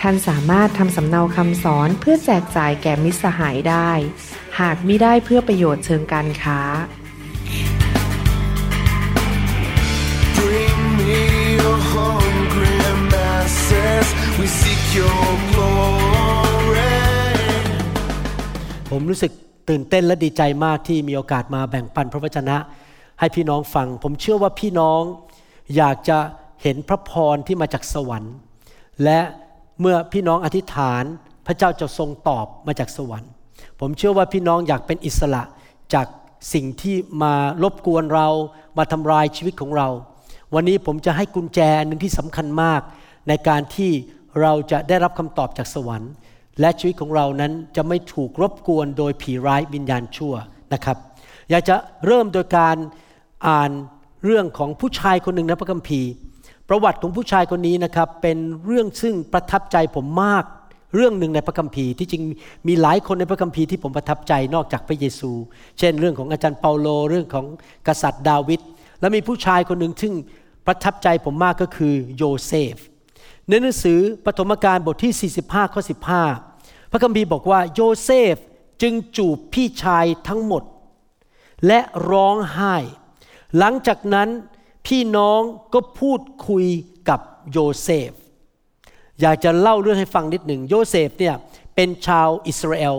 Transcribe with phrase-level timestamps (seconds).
[0.00, 3.90] ท่านสามารถทำสำเนาคำสอนเพื่อแจกจ่ายแก่มิตรสหายได้
[4.60, 6.60] หากมิได้เพื่อประโยชน์เชิงการค้า
[10.38, 11.22] Bring me
[11.60, 12.76] your hungry
[13.12, 14.06] masses.
[14.38, 16.94] We seek your glory.
[18.90, 19.32] ผมรู้สึก
[19.68, 22.56] ตื่นเต้นและดีใจมากที่มีโอกาสมาแบ่งปันพระวจนะ
[23.20, 25.02] ให้พี่น้องฟัง ผมเชื่อว่าพี่น้อง
[25.76, 26.18] อยากจะ
[26.62, 28.34] เห็นพระพรที่มาจากสวรรค์
[29.04, 29.20] และ
[29.80, 31.04] เมื่อพี่น้องอธิษฐาน
[31.46, 33.30] พระเจ้าจะทรงตอบมาจากสวรรค์
[33.80, 35.42] ผมเชื่อว่าพี่น้องอยากเป็นอิสระ
[35.94, 36.06] จาก
[36.54, 38.28] สิ่งที่มารบกวนเรา
[38.78, 39.88] มาทำลายชีวิตของเรา
[40.54, 42.80] วันนี้ผมจะให้กุญแจหนึ่งที่สำคัญมาก
[43.28, 43.90] ในการที่
[44.40, 46.12] เราจะได้รับคำตอบจากสวรรค์
[46.60, 50.34] และชีวิตของเรานั้นจะไม่ถูกรบกวนโดยผีร้ายวิญญาณชั่ว
[50.72, 50.96] นะครับ
[51.50, 52.76] อยากจะเริ่มโดยการ
[53.48, 53.70] อ่าน
[54.24, 56.10] เรื่องของผู้ชายคนหนึ่งในพระคัมภีร์
[56.68, 60.44] ประวัติของผู้ชายคนนี้นะครับเป็นเรื่องซึ่งประทับใจผมมาก
[60.94, 62.22] เรื่องหนึ่งในพระคัมภีร์ที่จริง
[62.68, 65.32] มีหลายคนในพระคัมภีร์ที่ผมประทับใจนอกจากพระเยซู
[65.78, 67.46] เช่น เรื่องของอาจารย์เปาโลเรื่องของ
[67.86, 68.60] กษัตริย์ดาวิด
[69.00, 70.14] และมีผู้ชายคนหนึ่งซึ่ง
[70.66, 72.74] ประทับใจผมมากก็คือโยเซฟ
[73.48, 75.82] ในหนังสือปฐมกาลบทที่ 45ข้อ
[76.36, 78.34] 15 พระคัมภีร์บอกว่าโยเซฟ
[78.82, 80.62] จึงจูบพี่ชายทั้งหมด
[81.66, 82.76] และร้องไห้
[83.58, 84.28] หลังจากนั้น
[84.86, 85.40] พี่น้อง
[85.74, 86.66] ก็พูดคุย
[87.08, 87.20] กับ
[87.52, 88.10] โยเซฟ
[89.20, 91.34] อยากจะเล่าเรื่องให้ฟังนิดหนึ่งโยเซฟเนี่ย
[91.74, 92.96] เป็นชาวอิสราเอล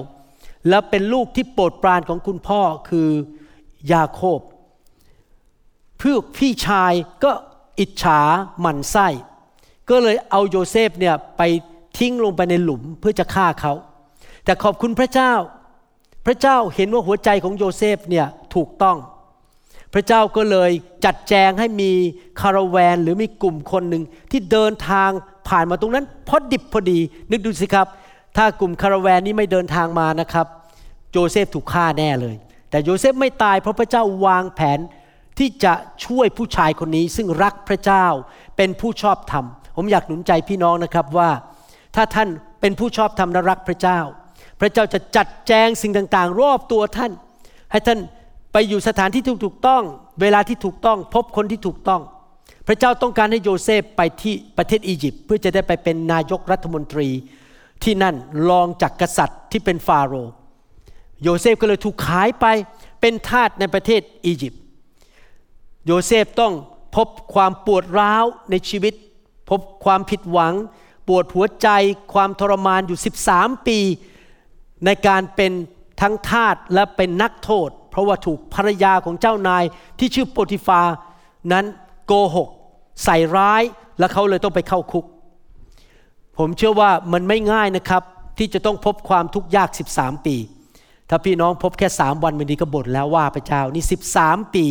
[0.69, 3.09] และเป็นลูกที่โปรดปรานของคุณพ่อคือ
[3.91, 4.39] ยาโคบ
[5.97, 6.93] เพื่อพี่ชาย
[7.23, 7.31] ก็
[7.79, 8.19] อิจฉา
[8.59, 9.07] หมั่นไส้
[9.89, 11.41] ก็เลยเอาโยเซฟเนี่ยไป
[11.97, 13.73] ทิ้งลงไปในหลุมเพื่อจะฆ่าเขา
[14.45, 15.33] แต่ขอบคุณพระเจ้า
[16.25, 18.97] พระเจ้าเห็นว่าหัวใจของโยเซฟเนี่ยถูกต้อง
[19.93, 20.71] พระเจ้าก็เลย
[21.05, 21.91] จัดแจงให้มี
[22.41, 25.09] คาราวานหรือมีกลุ่มคนหนึ่งที่เดินทาง
[25.49, 26.99] ผ่านมาตรงนั้นพอดิบพอดี
[27.31, 27.87] นึกดูสิครับ
[28.37, 30.47] ถ้ากลุ่มคาราวานนี้ไม่เดินทางมานะครับ
[31.11, 32.35] โยเซฟถูกฆ่าแน่เลย
[32.69, 34.79] แต่โยเซฟไม่ตายเพราะพระเจ้าวางแผน
[35.37, 35.73] ที่จะ
[36.05, 38.05] ช่วยผู้ชายคนนี้ ซึ่งรักพระเจ้า
[38.57, 41.29] เป็นผู้ชอบธรรม ผมอยากหนุนใจพี่น้องนะครับว่า
[41.95, 42.29] ถ้าท่าน
[42.61, 43.99] เป็นผู้ชอบธรรมและรักพระเจ้า
[44.59, 47.11] พระเจ้าจะจัดแจงสิ่งต่างๆ รอบตัวท่าน
[47.71, 47.99] ให้ท่าน
[48.53, 49.83] ไปอยู่สถานที่ที่ถูกต้อง
[50.21, 52.01] เวลาที่ถูกต้อง พบคนที่ถูกต้อง
[52.67, 57.09] พระเจ้าต้องการให้โยเซฟไปที่ประเทศอียิปต์เพื่อจะได้ไปเป็นนายกรัฐมนตรี
[57.83, 58.15] ที่นั่น
[58.49, 60.33] รองจากกษัตริย์ที่เป็นฟาโรห์
[61.23, 62.45] โยเซฟก็เลยถูกขายไป
[63.01, 64.61] เป็นทาสในประเทศอียิปต์
[65.85, 66.53] โยเซฟต้อง
[66.95, 68.93] พบความปวดร้าวในชีวิต
[69.49, 70.53] พบความผิดหวัง
[71.07, 71.67] ปวดหัวใจ
[72.13, 72.99] ความทรมานอยู่
[73.31, 73.79] 13 ปี
[74.85, 75.51] ในการเป็น
[76.01, 79.63] ทั้งทาสและเป็นนักโทษ เพราะว่าถูกภรรยาของเจ้านาย
[79.99, 80.81] ที่ชื่อโปติฟา
[81.51, 81.65] นั้น
[82.05, 82.49] โกหก
[83.03, 83.63] ใส่ร้าย
[83.99, 85.05] และเขาเลยต้องไปเข้าคุก
[86.37, 88.03] ผมเชื่อว่ามันไม่ง่ายนะครับ
[88.37, 90.35] ที่จะต้องพบความทุกข์ยาก 13 ปี
[91.09, 93.83] ถ้าพี่น้องพบแค่3วันมันดีก็บ่นแล้วว่าพระเจ้านี่
[94.17, 94.65] 13 ปี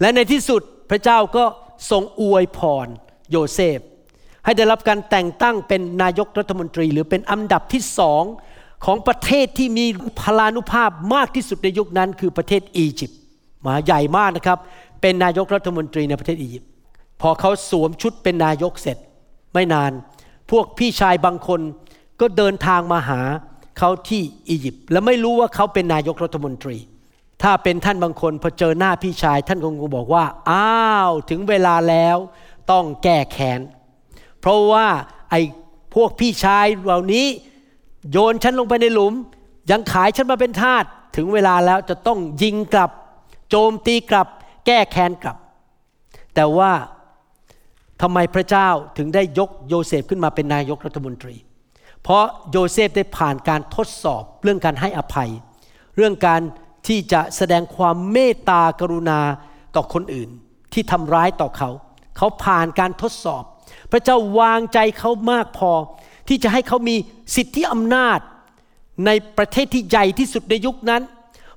[0.00, 1.44] และในที่สุดพระเจ้าก็
[1.90, 2.86] ทรงอวยพร
[3.30, 3.78] โยเซฟ
[4.44, 8.22] ให้ได้รับการแต่งตั้งเป็นนายกรัฐมนตรี หรือเป็นอันดับที่สอง
[8.84, 9.86] ของประเทศที่มี
[10.20, 13.20] พลานุภาพมากที่สุดในยุคนั้นคือประเทศอียิปต์
[13.66, 14.58] มาใหญ่มากนะครับ
[15.00, 16.68] เป็นนายกรัฐมนตรีในประเทศอียิปต์
[17.20, 18.96] พอเขาสวมชุดเป็นนายกเสร็จ
[19.52, 19.92] ไม่นาน
[20.50, 21.60] พวกพี่ชายบางคน
[22.20, 23.20] ก็เดินทางมาหา
[23.78, 26.76] เขาที่อียิปต์และไม่รู้ว่าเขาเป็นนายกรัฐมนตรี
[27.42, 32.16] ถ้าเป็นท่านบางคนพอเจอหน้าพี่ชาย ท่านคงบอกว่า อ้าวถึงเวลาแล้ว
[32.70, 33.60] ต้องแก้แค้น
[34.40, 34.86] เพราะว่า
[35.30, 35.40] ไอ้
[35.94, 37.26] พวกพี่ชายเหล่านี้
[38.12, 39.14] โยนฉันลงไปในหลุม
[39.70, 40.84] ยังขายฉันมาเป็นทาส
[41.16, 42.90] ถึงเวลาแล้วจะต้องยิงกลับ
[43.50, 44.28] โจมตีกลับ
[44.66, 45.36] แก้แค้นกลับ
[46.34, 46.72] แต่ว่า
[48.02, 51.36] ทำไมพระเจ้าถึงได้ยกโยเซฟขึ้นมาเป็นนายกรัฐมนตรี
[52.02, 55.30] เพราะโยเซฟได้ผ่านการทดสอบเรื่องการให้อภัย
[55.96, 56.40] เรื่องการ
[56.86, 59.20] ที่จะแสดงความเมตตากรุณา
[59.76, 60.30] ต่อคนอื่น
[60.72, 61.70] ที่ทำร้ายต่อเขา
[62.16, 63.42] เขาผ่านการทดสอบ
[63.92, 65.70] พระเจ้าวางใจเขามากพอ
[66.28, 66.96] ที่จะให้เขามี
[67.36, 68.18] สิทธิอำนาจ
[69.06, 71.02] ในประเทศที่ใหญ่ที่สุดในยุคนั้น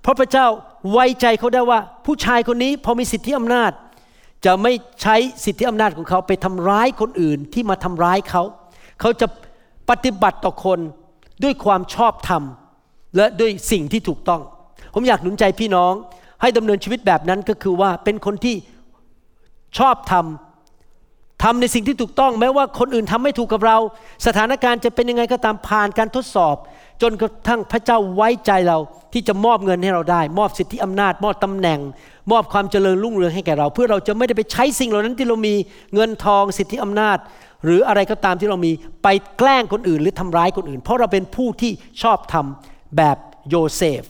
[0.01, 0.45] เพราะพระเจ้า
[0.91, 3.71] ไว้ใจเขาได้ว่า ผู้ชายคนนี้พอมีสิทธิอำนาจ
[4.45, 5.15] จะไม่ใช้
[5.45, 8.43] สิทธิอำนาจของเขาไปทำร้ายคนอื่นที่มาทำร้ายเขา
[8.99, 9.27] เขาจะ
[9.89, 10.79] ปฏิบัติต่อคน
[11.43, 12.43] ด้วยความชอบธรรม
[13.15, 14.41] และด้วยสิ่งที่ถูกต้อง
[14.93, 15.93] ผมอยากหนุนใจพี่น้อง
[16.41, 18.55] ให้ดำเนินชีวิตแบบนั้นก็คือว่าเป็นคนที่
[19.77, 20.50] ชอบทำ
[21.43, 23.77] ทำในสิ่งที่ถูกต้องแม้ว่าคนอื่นทำไม่ถูกกับเรา
[24.25, 26.55] สถานการณ์จะเป็นยังไงก็ตามผ่านการทดสอบ
[27.01, 28.77] จนกระทั่งพระเจ้าไว้ใจเรา
[29.13, 31.79] ที่จะมอบเงินให้เราได้ มอบสิทธิอำนาจ มอบตำแหน่ง
[32.31, 35.55] มอบความเจริญรุ่งเรืองให้แก่เรา เพื่อเราจะไม่ได้ไปใช้สิ่งเหล่านั้นที่เรามี
[35.93, 37.17] เงินทองสิทธิอำนาจ
[37.65, 38.71] หรืออะไรก็ตามที่เรามี
[39.03, 39.07] ไป
[39.37, 41.71] แกล้งคนอื่น หรือทำร้ายคนอื่น เพราะเราเป็นผู้ที่
[42.01, 42.35] ชอบธ
[42.65, 43.17] รรมแบบ
[43.49, 44.01] โยเซฟ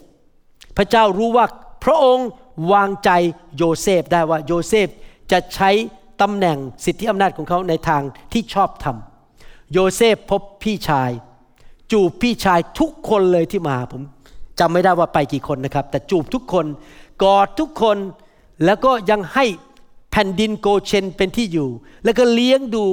[0.76, 1.46] พระเจ้ารู้ว่า
[1.84, 2.28] พระองค์
[2.72, 3.10] วางใจ
[3.56, 4.88] โยเซฟได้ว่าโยเซฟ
[5.32, 5.70] จะใช้
[6.22, 8.02] ตำแหน่งสิทธิอำนาจของเขาในทาง
[8.32, 8.86] ที่ชอบธ
[9.30, 11.10] รรมโยเซฟพบพี่ชาย
[11.92, 14.02] จูบพี่ชายทุกคนเลยที่มาผม
[14.58, 16.66] จำไม่ได้ว่าไปกี่คนนะครับ แต่จูบทุกคน
[17.22, 17.96] กอดทุกคน
[18.64, 19.44] แล้วก็ยังให้
[20.10, 21.70] แผ่นดินโกเชนเป็นที่อยู่
[22.04, 22.84] แล้วก็เลี้ยงดู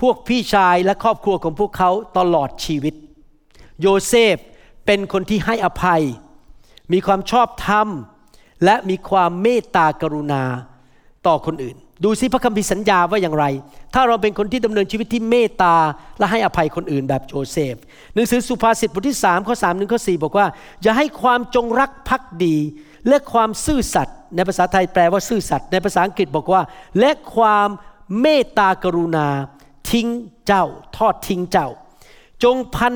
[0.00, 2.94] พวกพี่ชายและครอบครัวของพวกเขาตลอดชีวิต
[3.80, 4.36] โยเซฟ
[4.86, 6.02] เป็นคนที่ให้อภัย
[6.92, 7.88] มีความชอบธรรม
[8.64, 10.42] และมีความเมตตากรุณา
[11.26, 13.44] ต่อคนอื่น ดูซิพระคัมภีร์สัญญาว่าอย่างไร
[13.94, 15.76] ถ้าเราเป็นคนที่ดำเนินชีวิตที่เมตตา
[16.18, 17.74] และให้อภัยคนอื่นแบบโจเซฟ
[18.14, 20.46] หนังสือสุภาษิตบทที่3ข้อ3ถึงข้อ4บอกว่า
[20.82, 22.56] อย่าให้ความจงรักภักดี
[23.08, 26.62] และความซื่อสัตย์ในภาษาไทยแปลว่าซื่อสัตย์ในภาษาอังกฤษบอกว่า
[27.00, 27.68] และความ
[28.20, 29.26] เมตตากรุณา
[29.90, 30.08] ทิ้ง
[30.46, 30.64] เจ้า
[30.96, 31.68] ทอดทิ้งเจ้า
[32.44, 32.94] จงพัน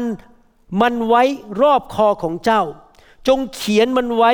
[0.80, 1.22] มันไว้
[1.60, 2.62] รอบคอของเจ้า
[3.28, 4.32] จงเขียนมันไว้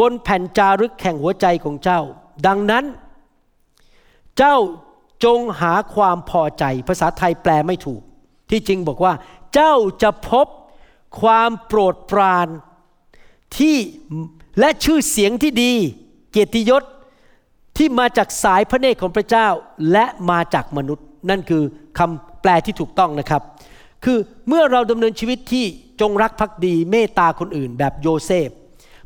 [0.00, 2.00] บนแผ่นจารึกแห่งหัวใจของเจ้า
[2.46, 2.84] ดังนั้น
[4.38, 4.56] เจ้า
[5.24, 8.02] จงหาความพอใจ ภาษาไทยแปลไม่ถูก
[8.50, 9.12] ที่จริงบอกว่า
[9.54, 10.46] เจ้าจะพบ
[11.20, 12.48] ความโปรดปราน
[13.58, 13.76] ที่
[14.60, 15.72] และชื่อเสียงที่ดี
[16.30, 16.82] เกียรติยศ
[17.76, 19.48] ที่มาจากสายพระเนตรของพระเจ้า
[19.92, 21.62] และมาจากมนุษย์ นั่นคือ
[21.98, 23.42] คำแปลที่ถูกต้องนะครับ
[24.04, 24.18] คือ
[24.48, 25.64] เมื่อเราดำเนินชีวิตที่
[26.00, 28.48] จงรักภักดีเมตตาคนอื่นแบบโยเซฟ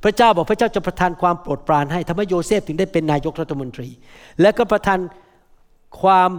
[0.04, 3.88] พระเจ้าบอกพระเจ้าจะประทานความโปรดปรานให้ทำให้โยเซฟถึงได้เป็นนายกรัฐมนตรี
[4.40, 4.98] และก็ประทาน
[6.00, 6.30] ความ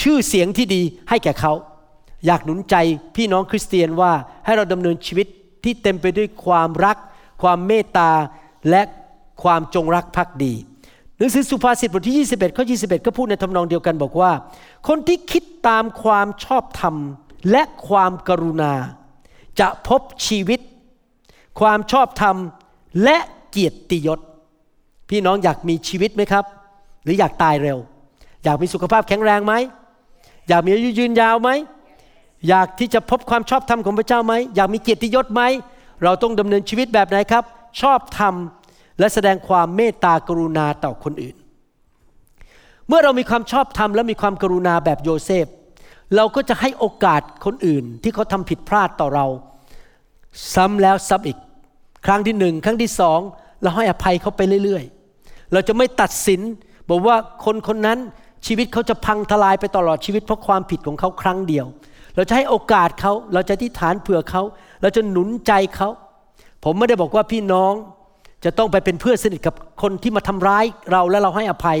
[0.00, 1.52] ชื่อเสียงที่ดีให้แก่เขา
[2.26, 2.76] อยากหนุนใจ
[3.16, 4.12] พี่น้องคริสเตียนว่า
[4.44, 5.26] ให้เราดำเนินชีวิต
[5.64, 6.96] ที่เต็มไปด้วยความรัก
[7.42, 8.10] ความเมตตา
[8.70, 8.82] และ
[9.42, 10.54] ความจงรักภักดี
[11.18, 14.32] หนังสือสุภาษิตบทที่ 21ข้อ21 ก็พูดในทำนองเดียวกันบอกว่า
[14.88, 16.96] คนที่คิดตามความชอบธรรม
[17.50, 18.72] และความกรุณา
[19.60, 20.60] จะพบชีวิต
[21.60, 22.36] ความชอบธรรม
[23.04, 23.18] และ
[23.50, 24.20] เกียรติยศ
[25.10, 26.44] พี่น้องอยากมีชีวิตไหมครับ
[27.04, 27.78] หรืออยากตายเร็ว
[28.44, 29.54] อยากมีสุขภาพแข็งแรงไหม
[30.48, 31.50] อยากมีอายุยืนยาวไหม
[32.48, 35.42] อยากที่จะพบความชอบธรรมของพระเจ้าไหม อยากมีเกียรติยศไหม
[36.02, 37.44] เราต้องดำเนินชีวิตแบบไหนครับ
[37.80, 38.34] ชอบธรรม
[38.98, 41.36] และแสดงความเมตตากรุณาต่อคนอื่น
[42.88, 45.46] เมื่อเรามีความชอบธรรมและมีความกรุณาแบบโยเซฟ
[46.16, 49.26] เราก็จะให้โอกาสคนอื่นที่เขาทำผิดพลาดต่อเรา
[50.54, 51.38] ซ้ำแล้วซ้ำอีก
[52.06, 53.20] ครั้งที่หนึ่งครั้งที่สอง
[53.62, 56.40] เราให้อภัยเขาไปเรื่อยๆ เราจะไม่ตัดสิน
[56.88, 57.98] บอกว่าคนคนนั้น
[58.46, 61.66] ชีวิตเขาจะพังทลายไปตลอดชีวิตเพราะความผิดของเขาครั้งเดียว
[62.16, 64.42] เราจะให้โอกาสเขาเราจะที่ฐานเผื่อเขา
[64.82, 65.88] เราจะหนุนใจเขา
[66.64, 67.72] ผมไม่ได้บอกว่าพี่น้อง
[68.44, 71.78] จะต้องไปเป็นเพื่อนสนิทกับคนที่มาทำร้ายเราและเราให้อภัย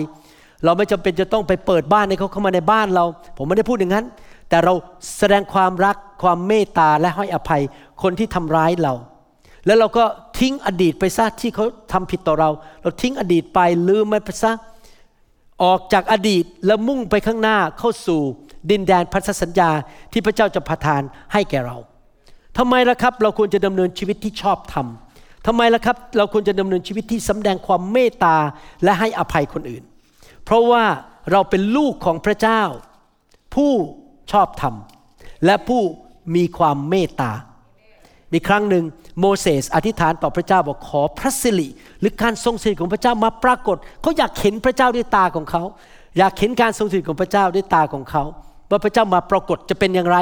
[0.64, 3.04] เราไม่จำเป็นจะต้องไปเปิดบ้านให้เขาเข้ามาในบ้านเรา
[3.36, 4.06] ผมไม่ได้พูดอย่างนั้น
[4.48, 4.72] แต่เรา
[5.18, 7.62] แสดงความรักความเมตตาและให้อภัย
[8.02, 8.94] คนที่ทำร้ายเรา
[9.66, 10.04] แล้วเราก็
[10.38, 12.50] ทิ้งอดีตไปซะที่เขาทำผิดต่อเรา
[12.82, 14.52] เราทิ้งอดีตไปลืมมันไปซะ
[15.62, 18.20] ออกจากอดีตแล้วมุ่งไปข้างหน้าเข้าสู่
[18.70, 19.70] ดินแดนพันธสัญญา
[20.12, 21.02] ที่พระเจ้าจะประทาน
[21.32, 21.76] ให้แก่เรา
[22.58, 24.86] ทำไมล่ะครับ เราควรจะดำเนินชีวิตที่ชอบธรรม
[25.46, 28.36] ทำไมล่ะครับ เราควรจะดำเนินชีวิตที่สำแดงความเมตตา
[28.84, 29.84] และให้อภัยคนอื่น
[30.44, 30.84] เพราะว่า
[31.32, 32.62] เราเป็นลูกของพระเจ้า
[33.54, 33.72] ผู้
[34.32, 34.74] ชอบธรรม
[35.44, 35.82] และผู้
[36.34, 37.32] มีความเมตตา
[38.32, 38.84] มีครั้งหนึ่ง
[39.20, 41.68] โมเสสอธิษฐานต่อพระเจ้าบอกขอพระสิริ
[42.00, 45.62] หรือการทรงสิริของพระเจ้ามาปรากฏเขาอยากเห็นพระเจ้าด้วยตาของเขา
[46.18, 48.24] อยากเห็นการทรงสิริของพระเจ้าด้วยตาของเขา
[48.70, 50.18] ว่าพระเจ้ามาปรากฏจะเป็นอย่างไร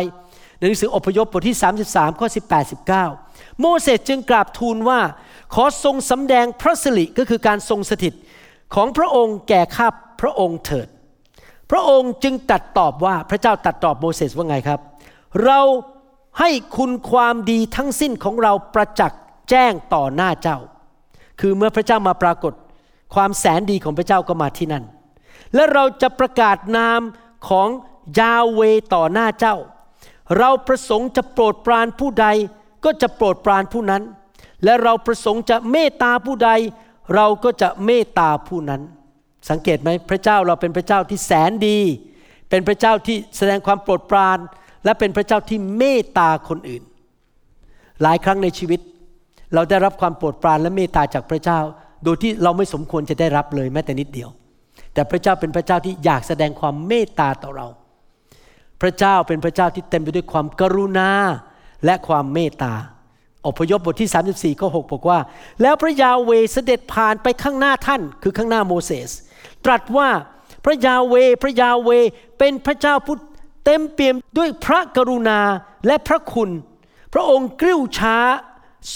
[0.58, 1.56] ในหนังสืออพยพบทที่
[1.88, 5.00] 33ข้อ18 19 โมเสสจึงกราบทูลว่า
[5.54, 8.14] ขอทรงสำแดงพระสิริก็คือการทรงสถิต
[8.74, 9.88] ของพระองค์แก่ข้า
[10.20, 10.88] พระองค์เถิด
[11.70, 14.80] พระองค์จึงตัดตอบว่าพระเจ้าตัดตอบโมเสสว่าไงครับ
[15.44, 15.60] เรา
[16.40, 20.58] ให้คุณความดีทั้งสิ้นของเราประจักษ์แจ้งต่อหน้าเจ้า
[21.40, 22.52] คือเมื่อพระเจ้ามาปรากฏ
[23.14, 24.84] ความแสนดีของพระเจ้าก็มาที่นั่น
[25.54, 27.00] และเราจะประกาศนาม
[27.48, 27.68] ของ
[28.18, 28.60] ยาเว
[28.94, 29.56] ต่อหน้าเจ้า
[30.38, 32.26] เราประสงค์จะโปรดปรานผู้ใด
[32.84, 34.02] ก็จะโปรดปรานผู้นั้น
[34.64, 36.50] และเราประสงค์จะเมตตาผู้ใด
[37.14, 38.82] เราก็จะเมตตาผู้นั้น
[39.50, 41.78] สังเกตไหมพระเจ้าเราเป็นพระเจ้าที่แสนดี
[42.50, 44.38] เป็นพระเจ้าที่แสดงความโปรดปราน
[44.84, 46.82] และเป็นพระเจ้าที่เมตตาคนอื่น
[48.02, 48.80] หลายครั้งในชีวิต
[49.54, 51.58] เราได้รับความโปรดปรานและเมตตาจากพระเจ้า
[52.04, 54.30] โดยที่เราไม่สมควรจะได้รับเลยแม้แต่นิดเดียว
[54.94, 57.68] แต่พระเจ้าเป็นพระเจ้าที่อยากแสดงความเมตตาต่อเรา
[58.82, 61.10] พระเจ้าเป็นพระเจ้าที่เต็มไปด้วยความกรุณา
[61.84, 62.74] และความเมตตา
[63.46, 65.18] อพยพบทที่ 34ข้อ6บอกว่า
[65.62, 69.10] แล้วพระยาเวเสด็จผ่านไปข้างหน้าท่าน คือข้างหน้าโมเสส
[69.64, 70.08] ตรัสว่า
[70.64, 71.90] พระยาเวพระยาเว
[72.38, 73.16] เป็นพระเจ้าผู้
[73.70, 75.40] เต็มเปี่ยมด้วยพระกรุณา
[75.86, 76.50] และพระคุณ
[77.14, 78.16] พระองค์กริ้วช้า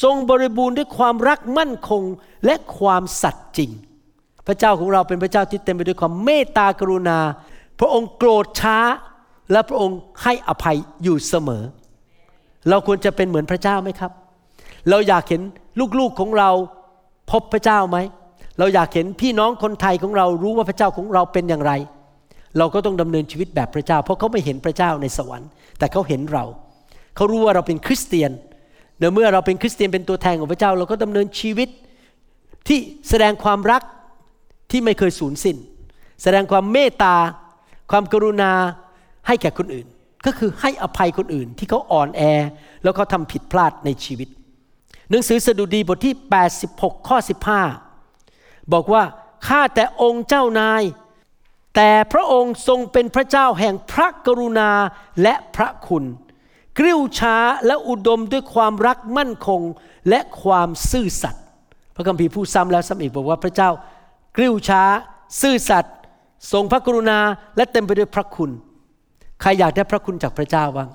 [0.02, 2.02] ทรงบริบูรณ์ด้วยความรักมั่นคง
[2.44, 3.70] และความสัตย์จริง
[4.46, 7.18] พระเจ้าของเราเป็นพระเจ้าที่เต็มไปด้วยความเมตตากรุณา
[7.80, 8.78] พระองค์โกรธช้า
[9.52, 11.62] และพระองค์ให้อภัยอยู่เสมอ
[12.68, 14.12] เราควรจะเป็นเหมือนพระเจ้าไหมครับ
[14.90, 15.42] เราอยากเห็น
[15.98, 16.50] ลูกๆของเรา
[17.30, 17.98] พบพระเจ้าไหม
[18.58, 21.72] เราอยากเห็นพี่น้องคนไทยของเรารู้ว่าพระเจ้าของเราเป็นอย่างไร
[22.58, 26.44] เราก็ต้องดำเนินชีวิตแบบพระเจ้า เพราะเขาไม่เห็นพระเจ้าในสวรรค์ แต่เขาเห็นเรา
[27.16, 28.30] เขารู้ว่าเราเป็นคริสเตียน
[29.14, 31.68] เมื่อเราเป็นคริสเตียนเป็นตัวแทนของพระเจ้า เราก็ดำเนินชีวิต
[32.68, 32.78] ที่
[33.08, 33.82] แสดงความรัก
[34.70, 35.56] ที่ไม่เคยสูญสิ้น
[36.22, 37.16] แสดงความเมตตา
[37.90, 38.52] ความกรุณา
[39.26, 39.86] ให้แก่คนอื่น
[40.26, 42.22] ก็คือให้อภัยคนอื่นที่เขาอ่อนแอ
[42.82, 44.28] แล้วเขาทำผิดพลาดในชีวิต
[45.10, 46.14] หนังสือสดุดีบทที่
[46.60, 47.18] 86 ข้อ
[47.94, 49.02] 15 บอกว่า
[49.46, 50.82] ข้าแต่องค์เจ้านาย
[51.74, 54.70] แต่พระองค์ทรงเป็นพระเจ้าแห่งพระกรุณา
[55.22, 56.04] และพระคุณ
[56.78, 57.36] กริ้วช้า
[57.66, 59.60] และอุดมด้วยความรักมั่นคง
[60.08, 61.44] และความซื่อสัตย์
[61.96, 63.70] พระคัมภีร์พูดซ้ำแล้วซ้ำอีกบอกว่าพระเจ้า
[64.36, 64.82] กริ้วช้า
[65.40, 65.94] ซื่อสัตย์
[66.52, 67.18] ทรงพระกรุณา
[67.56, 68.50] และเต็มไปด้วยพระคุณ
[69.40, 70.88] ใครอยากได้พระคุณจากพระเจ้าบ้าง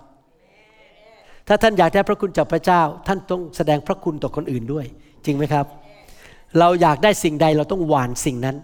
[1.48, 4.86] ถ้าท่านอยากได้พระคุณจากพระเจ้า ท่านต้องแสดงพระคุณต่อคนอื่นด้วย
[5.25, 5.65] จริงไหมครับ
[6.60, 8.55] เราอยากได้สิ่งใดเราต้องหวานสิ่งนั้น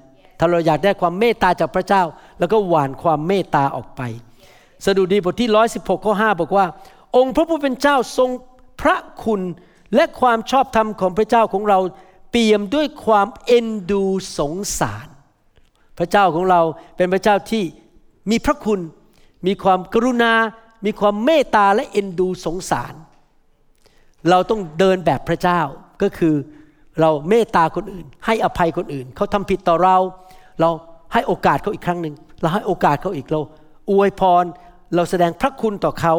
[0.44, 2.04] ถ้าเราอยากได้ความเมตตาจากพระเจ้า
[2.40, 4.02] แล้วก็หวานความเมตตาออกไป
[4.86, 6.66] สดุดีบทที่ 116ข้อ5บอกว่า
[7.16, 8.30] องค์พระผู้เป็นเจ้าทรง
[8.82, 9.42] พระคุณ
[9.96, 11.80] และความชอบธรรมของพระเจ้าของเรา
[12.32, 14.04] เปี่ยมด้วยความเอ็นดู
[14.38, 15.08] สงสาร
[15.98, 16.62] พระเจ้าของเรา
[16.98, 17.64] เป็นพระเจ้าที่
[18.30, 18.80] มีพระคุณ
[19.48, 20.34] มีความกรุณา
[20.86, 22.94] มีความเมตตาและเอ็นดูสงสาร
[24.30, 25.62] เราต้องเดินแบบพระเจ้า
[26.02, 26.36] ก็คือ
[27.00, 29.98] เราเมตตาคนอื่น ให้อภัยคนอื่น เขาทำผิดต่อเรา
[30.60, 30.70] เรา
[31.14, 33.40] ให้โอกาสเขาอีกครั้งหนึ่งเราให้โอกาสเขาอีกเรา
[33.92, 34.46] อวยพร
[34.96, 36.16] เราแสดงพระคุณต่อเขา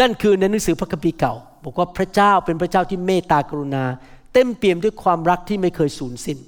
[0.00, 1.34] นั่นคือในหนังสือพระคัมภีร์เก่า
[1.64, 3.84] บอกว่าพระเจ้าเป็นพระเจ้าที่เมตตากรุณา
[4.32, 6.38] เต็มเปี่ยมด้วยความรักที่ไม่เคยสูญสิ้น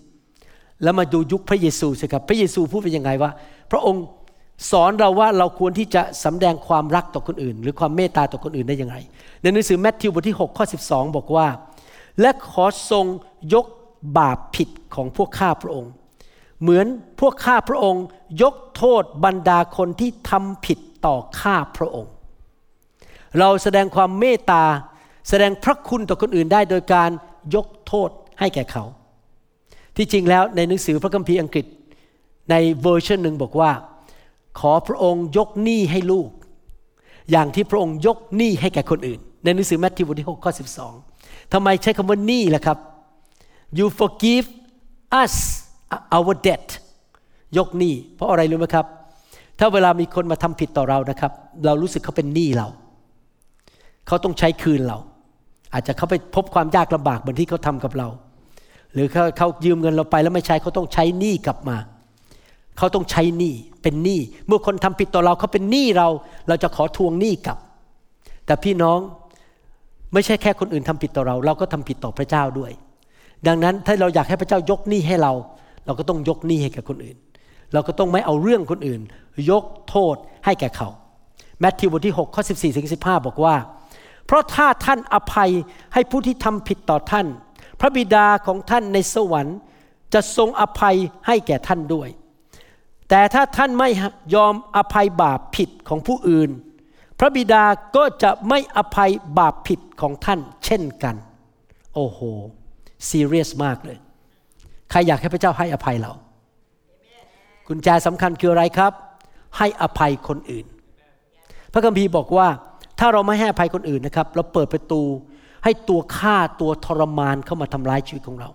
[0.82, 3.30] แล้วมาดูยุคพระเยซูสิครับ พระเยซูพูดเป็นยังไงว่า
[3.70, 4.04] พระองค์
[4.70, 8.96] สอนเราว่าเราควรที่จะสำแดงความรักต่อคนอื่น หรือความเมตตาต่อคนอื่นได้ยังไง
[9.42, 11.46] ในหนังสือแมทธิวบทที่6ข้อ12 บอกว่า
[12.20, 13.04] และขอทรง
[13.54, 13.66] ยก
[14.18, 15.90] บาปผิดของพวกข้าพระองค์
[16.62, 16.86] เหมือน
[17.20, 18.04] พวกข้าพระองค์
[18.42, 22.12] ยกโทษบรรดาคนที่ทำผิดต่อข้าพระองค์
[23.38, 24.64] เราแสดงความเมตตา
[25.28, 27.10] แสดงพระคุณต่อคนอื่นได้โดยการ
[27.54, 28.84] ยกโทษให้แก่เขา
[29.96, 31.66] ที่จริงแล้วในหนังสือพระคัมภีร์อังกฤษ
[32.50, 33.70] ในเวอร์ชันหนึ่งบอกว่า
[34.58, 36.28] ขอพระองค์ยกหนี้ให้ลูก
[37.30, 40.52] อย่างที่พระองค์ยกหนี้ให้แก่คนอื่น ในหนังสือแมทธิวบทที่6ข้อ
[41.00, 42.78] 12ทำไมใช้คำว่าหนี้ล่ะครับ
[43.78, 44.46] you forgive
[45.22, 45.34] us
[46.16, 46.68] our debt
[47.58, 48.86] ยกหนี้ เพราะอะไรรู้ไหมครับ
[49.58, 51.32] ถ้าเวลามีคนมาทำผิดต่อเรานะครับ
[51.66, 52.68] เรารู้สึกเขาเป็นหนี้เรา
[54.06, 54.98] เขาต้องใช้คืนเรา
[55.72, 58.08] อาจจะเขาไปพบความยากลำบากเหมือนที่เขาทำกับเรา
[58.94, 61.76] หรือเขาเขายืมเงินเราไปแล้วไม่ใช้เขาต้องใช้หนี้กลับมา
[62.78, 66.08] เขาต้องใช้หนี้เป็นหนี้เมื่อคนทำผิดต่อเราเขาเป็นหนี้เรา
[66.48, 67.58] เราจะขอทวงหนี้กลับ
[68.46, 68.98] แต่พี่น้อง
[70.12, 72.72] ไม่ใช่แค่คนอื่นทำผิดต่อเรา เราก็ทำผิดต่อพระเจ้าด้วย
[73.46, 75.32] ดังนั้นถ้าเราอยากให้พระเจ้ายกหนี้ให้เรา
[75.86, 77.16] เราก็ต้องยกหนี้ให้แก่คนอื่น
[77.72, 79.00] เราก็ต้องไม่เอาเรื่องคนอื่น
[79.50, 80.88] ยกโทษให้แก่เขา
[81.60, 83.56] แมทธิวบทที่6ข้อ14ถึง15 บอกว่า
[84.26, 85.50] เพราะถ้าท่านอภัย
[85.92, 87.26] ให้ผู้ที่ทำผิดต่อท่าน
[87.80, 89.58] พระบิดาของท่านในสวรรค์
[90.14, 90.96] จะทรงอภัย
[91.26, 92.08] ให้แก่ท่านด้วย
[93.08, 93.88] แต่ถ้าท่านไม่
[94.34, 96.50] ยอมอภัยบาปผิดของผู้อื่น
[97.18, 97.64] พระบิดา
[97.96, 101.16] ก็จะไม่อภัยบาปผิดของท่านเช่นกัน
[101.94, 102.20] โอ้โห
[103.08, 103.98] ซีเรียสมากเลย
[104.90, 106.12] ใครอยากให้พระเจ้าให้อภัยเรา
[107.66, 108.92] กุญแจสำคัญคืออะไรครับ
[109.58, 110.66] ให้อภัยคนอื่น
[111.72, 112.48] พระคัมภีร์บอกว่า
[112.98, 115.02] ถ้าเราไม่ให้อภัยคนอื่นนะครับ เราเปิดประตู
[115.64, 118.50] ให้ตัวฆ่าตัวทรมานเข้ามาทำร้ายชีวิตของเรา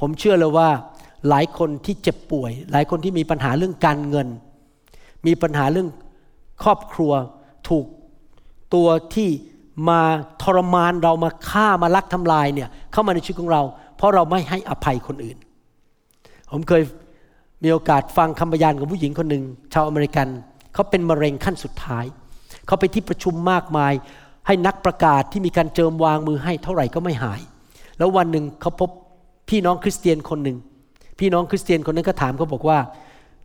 [0.00, 0.68] ผมเชื่อเลยว่า
[1.28, 4.28] หลายคนที่เจ็บป่วย หลายคนที่มีปัญหาเรื่องการเงิน
[5.26, 5.88] มีปัญหาเรื่อง
[6.62, 7.12] ครอบครัว
[7.68, 7.86] ถูก
[8.74, 9.28] ตัวที่
[9.88, 10.00] มา
[10.42, 13.62] ทรมานเรามาฆ่ามาลักทำลายเนี่ยเข้ามาในชีวิตของเรา
[13.96, 15.38] เพราะเราไม่ให้อภัยคนอื่น
[16.50, 16.82] ผมเคย
[17.62, 20.28] มีโอกาสฟังคำบรรยายของผู้หญิงคนหนึ่งชาวอเมริกัน
[20.74, 22.04] เขาเป็นมะเร็งขั้นสุดท้าย
[22.66, 23.92] เขาไปที่ประชุมมากมาย
[24.46, 27.40] ให้นักประกาศที่มีการเจิมวางมือให้เท่าไหร่ก็ไม่หาย
[27.98, 28.90] แล้ววันหนึ่งเขาพบ
[29.48, 30.58] พี่น้องคริสเตียนคนหนึ่ง
[31.18, 32.78] พี่น้องคริสเตียนคนนั้นก็ถามเขาบอกว่า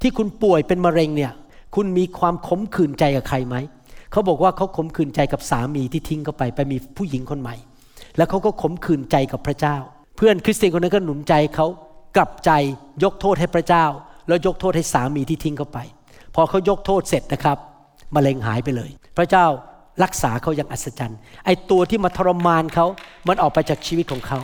[0.02, 1.32] ที่คุณป่วยเป็นมะเร็งเนี่ย
[1.76, 3.56] คุณมีความขมขื่นใจกับใครไหม
[4.12, 7.56] เขาบอกว่าเขาขมขื่นใจกับสามีที่ทิ้งเขาไปไปมีผู้หญิงคนใหม่
[8.18, 9.76] แล้วเขาก็ขมขื่นใจกับพระเจ้า
[10.16, 11.68] เพื่อนคริสเตียนคนนั้นก็หนุนใจเขา
[12.16, 12.52] กลับใจ
[13.04, 13.86] ยกโทษให้พระเจ้า
[14.28, 15.80] แล้วยกโทษให้สามีที่ทิ้งเขาไป
[16.36, 17.58] พอเขายกโทษเสร็จนะครับ
[18.16, 19.46] มะเร็งหายไปเลย พระเจ้า
[20.04, 22.86] รักษาเขาอย่างอัศจรรย์ ไอตัวที่มาทรมานเขา
[23.28, 24.40] มันออกไปจากชีวิตของเขา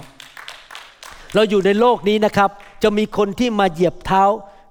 [1.36, 2.50] เราอยู่ในโลกนี้นะครับ
[2.84, 4.24] จะมีคนที่มาเหยียบเท้า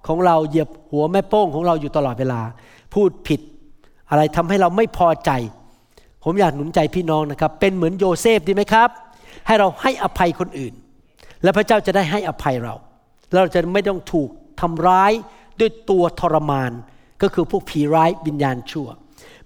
[0.06, 2.40] ของเราเหยียบหัวแม่โป้งของเราอยู่ตลอดเวลา
[2.94, 3.40] พูดผิด
[4.10, 5.30] อะไรทำให้เราไม่พอใจ
[6.24, 8.88] ผมอยากหนุนใจพี่น้องนะครับ เป็นเหมือนโยเซฟดีไหมครับ
[9.46, 10.74] ให้เราให้อภัยคนอื่น
[11.42, 12.74] และพระเจ้าจะได้ให้อภัยเรา
[13.34, 14.30] เราจะไม่ต้องถูก
[14.60, 15.12] ทำร้าย
[15.60, 16.72] ด้วยตัวทรมาน
[17.22, 18.88] ก็คือพวกผีร้ายวิญญาณชั่ว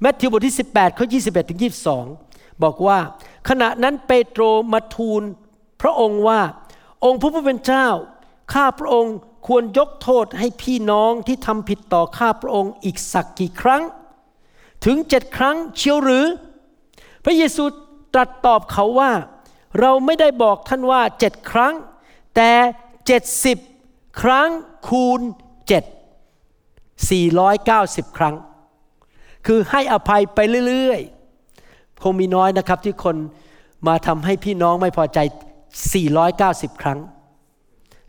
[0.00, 1.60] แมทธิวบทที่ 18ข้อ21ถึง
[2.10, 2.98] 22 บอกว่า
[3.48, 5.22] ขณะนั้นเปโตรมาทูล
[5.80, 6.40] พระองค์ว่า
[7.04, 7.86] องค์พระผู้เป็นเจ้า
[8.52, 9.14] ข้าพระองค์
[9.46, 13.82] ควรยกโทษให้พี่น้องที่ทำผิดต่อข้าพระองค์อีกสักกี่ครั้ง
[14.84, 16.26] ถึงเจ็ดครั้งเชียวหรือ
[17.24, 17.64] พระเยซู
[18.14, 19.12] ตรัสตอบเขาว่า
[19.80, 21.74] เราไม่ได้บอกท่านว่าเจ็ดครั้ง
[22.36, 22.50] แต่
[23.06, 23.58] เจ็ดสิบ
[24.20, 24.48] ครั้ง
[24.88, 25.20] คูณ
[25.68, 25.84] เจ็ด
[27.10, 28.34] สี่ร้อยเก้าสิบครั้ง
[29.46, 33.16] คือให้อภัยไปเรื่อยๆ คงมีน้อยนะครับที่คน
[33.86, 35.18] มาทำให้พี่น้องไม่พอใจ
[36.00, 36.98] 490 ครั้ง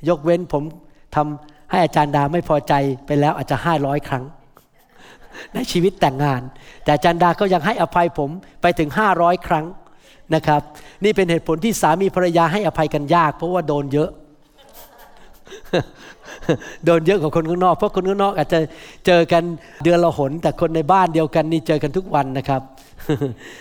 [0.10, 0.64] ยกเว้นผม
[1.16, 2.74] ทำให้อาจารย์ดาไม่พอใจ
[3.06, 4.24] ไปแล้วอาจจะ 500 ครั้ง
[5.54, 6.42] ในชีวิตแต่งงาน
[6.84, 8.30] แต่อาจารย์ดาก็ยังให้อภัยผม
[8.62, 9.66] ไปถึง 500 ครั้ง
[10.36, 10.62] นะครับ
[11.04, 14.10] นี่เป็นเหตุผลที่สามีภรรยาให้อภัยกันยาก เพราะว่าโดนเยอะ
[16.86, 18.60] โดนเยอะกว่าคนข้างนอก เพราะคนข้างนอกอาจจะ
[19.06, 19.44] เจอกัน
[19.84, 22.62] เดือนละหน แต่คนในบ้านเดียวกันนี่เจอกันทุกวันนะครับ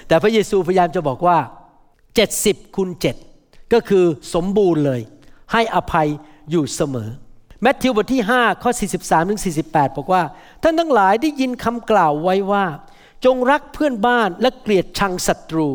[0.08, 1.38] แต่พระเยซูพยายามจะบอกว่า
[2.06, 2.90] 70คูณ
[3.32, 4.04] 7ก็คือ
[4.34, 5.00] สมบูรณ์เลย
[5.52, 6.08] ให้อภัย
[6.50, 7.08] อยู่เสมอ
[7.62, 10.22] แมทธิวบทที่ 5 ข้อ 43ถึง48 บอกว่า
[10.62, 12.64] ท่านทั้งหลายได้ยินคำกล่าวไว้ว่า
[13.24, 15.68] จงรักเพื่อนบ้านและเกลียดชังศัตรู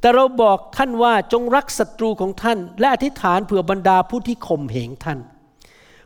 [0.00, 5.18] แต่เราบอกท่านว่าจงรักศัตรูของท่าน และอธิษฐานเผื่อบรรดาผู้ที่ข่มเหงท่าน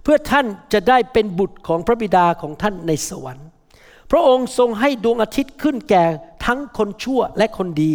[0.02, 3.48] เพื่อท่านจะได้เป็นบุตรของพระบิดาของท่านในสวรรค์
[4.10, 6.04] พระองค์ทรงให้ดวงอาทิตย์ขึ้นแก่
[6.46, 7.94] ทั้งคนชั่วและคนดี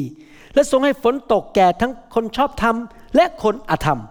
[0.54, 2.76] และทรงให้ฝนตกแก่ทั้งคนชอบธรรม
[3.16, 4.02] และคนอธรรม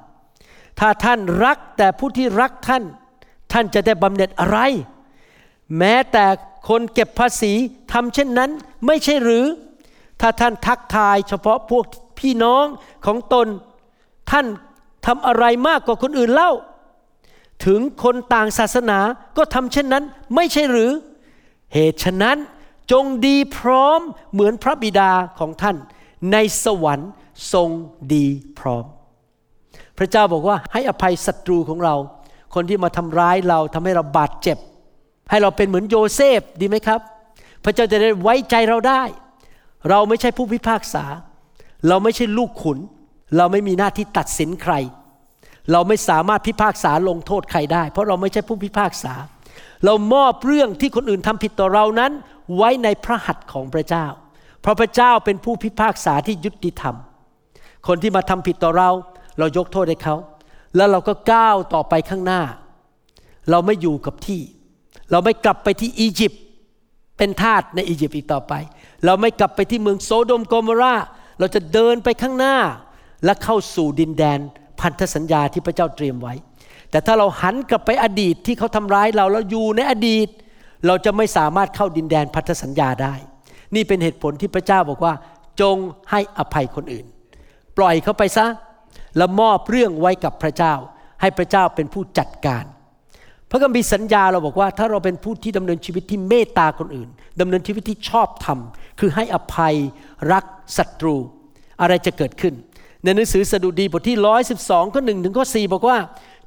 [0.80, 2.84] ถ้าท่านรักแต่ผู้ที่รักท่าน
[3.52, 4.58] ท่านจะได้บำเหน็จอะไร
[5.78, 6.24] แม้แต่
[6.68, 7.52] คนเก็บภาษี
[7.92, 8.50] ทำเช่นนั้น
[8.86, 9.44] ไม่ใช่หรือ
[10.20, 11.84] ถ้าท่านทักทายเฉพาะพวก
[12.18, 12.66] พี่น้อง
[13.06, 13.46] ของตน
[14.30, 14.46] ท่าน
[15.06, 16.52] ทำอะไรมากกว่าคนอื่นเล่า
[17.64, 18.98] ถึงคนต่างศาสนา
[19.36, 20.90] ก็ทำเช่นนั้นไม่ใช่หรือ
[21.72, 22.36] เหตุฉะนั้น
[22.92, 24.00] จงดีพร้อม
[24.32, 25.76] เหมือนพระบิดาของท่าน
[26.32, 27.10] ในสวรรค์
[27.52, 27.68] ทรง
[28.14, 28.26] ดี
[28.58, 28.84] พร้อม
[29.98, 31.94] พระเจ้าบอกว่าให้อภัยศัตรูของเรา
[32.54, 34.58] คนที่มาทำร้ายเราทำให้เราบาดเจ็บ
[35.30, 37.00] ให้เราเป็นเหมือนโยเซฟดีไหมครับ
[37.64, 39.02] พระเจ้าจะได้ไว้ใจเราได้
[39.90, 41.04] เราไม่ใช่ผู้พิพากษา
[41.88, 42.78] เราไม่ใช่ลูกขุน
[43.36, 44.74] เราไม่มีหน้าที่ตัดสินใคร
[45.72, 49.14] เราไม่สามารถพิพากษาลงโทษใครได้ เพราะเราไม่ใช่ผู้พิพากษา
[49.84, 52.12] เรามอบเรื่องที่คนอื่นทำผิดต่อเรานั้น
[52.56, 54.06] ไว้ในพระหัตถ์ของพระเจ้า
[54.60, 56.96] เพราะพระเจ้าเป็นผู้พิพากษาที่ยุติธรรม
[57.86, 58.90] คนที่มาทำผิดต่อเรา
[59.38, 60.16] เรายกโทษให้เขา
[60.76, 62.42] แล้วเราก็ก้าวต่อไปข้างหน้า
[63.50, 64.40] เราไม่อยู่กับที่
[65.10, 66.42] เราไม่กลับไปที่อียิปต์
[67.18, 68.52] เป็นทาสในอียิปต์อีกต่อไป
[69.04, 70.94] เราไม่กลับไปที่เมืองโซโดมโกมรา
[71.38, 72.56] เราจะเดินไปข้างหน้า
[73.24, 74.40] และเข้าสู่ดินแดน
[74.82, 76.34] พันธสัญญาที่พระเจ้าเตรียมไว้
[76.90, 80.28] แต่ถ้าเราหันกลับไปอดีตที่เขาทำร้ายเราเราอยู่ในอดีต
[80.86, 83.14] เราจะไม่สามารถเข้าดินแดนพันธสัญญาได้
[83.74, 85.14] นี่เป็นเหตุผลที่พระเจ้าบอกว่า
[85.60, 85.76] จง
[86.10, 87.06] ให้อภัยคนอื่น
[87.78, 88.46] ปล่อยเขาไปซะ
[89.16, 90.74] แล้วมอบเรื่องไว้กับพระเจ้า
[91.20, 92.64] ให้พระเจ้าเป็นผู้จัดการ
[93.50, 97.08] พระคัมภีร์สัญญาเราบอกว่า ถ้าเราเป็นผู้ที่ดำเนินชีวิตที่เมตตาคนอื่น
[97.40, 98.58] ดำเนินชีวิตที่ชอบธรรม
[99.00, 99.76] คือให้อภัย
[100.32, 100.44] รัก
[100.76, 101.16] ศัตรู
[101.80, 102.54] อะไรจะเกิดขึ้น
[103.04, 104.16] ในหนังสือสดุดีบทที่
[104.56, 105.98] 112 ข้อหนึ่งถึงข้อ 4 บอกว่า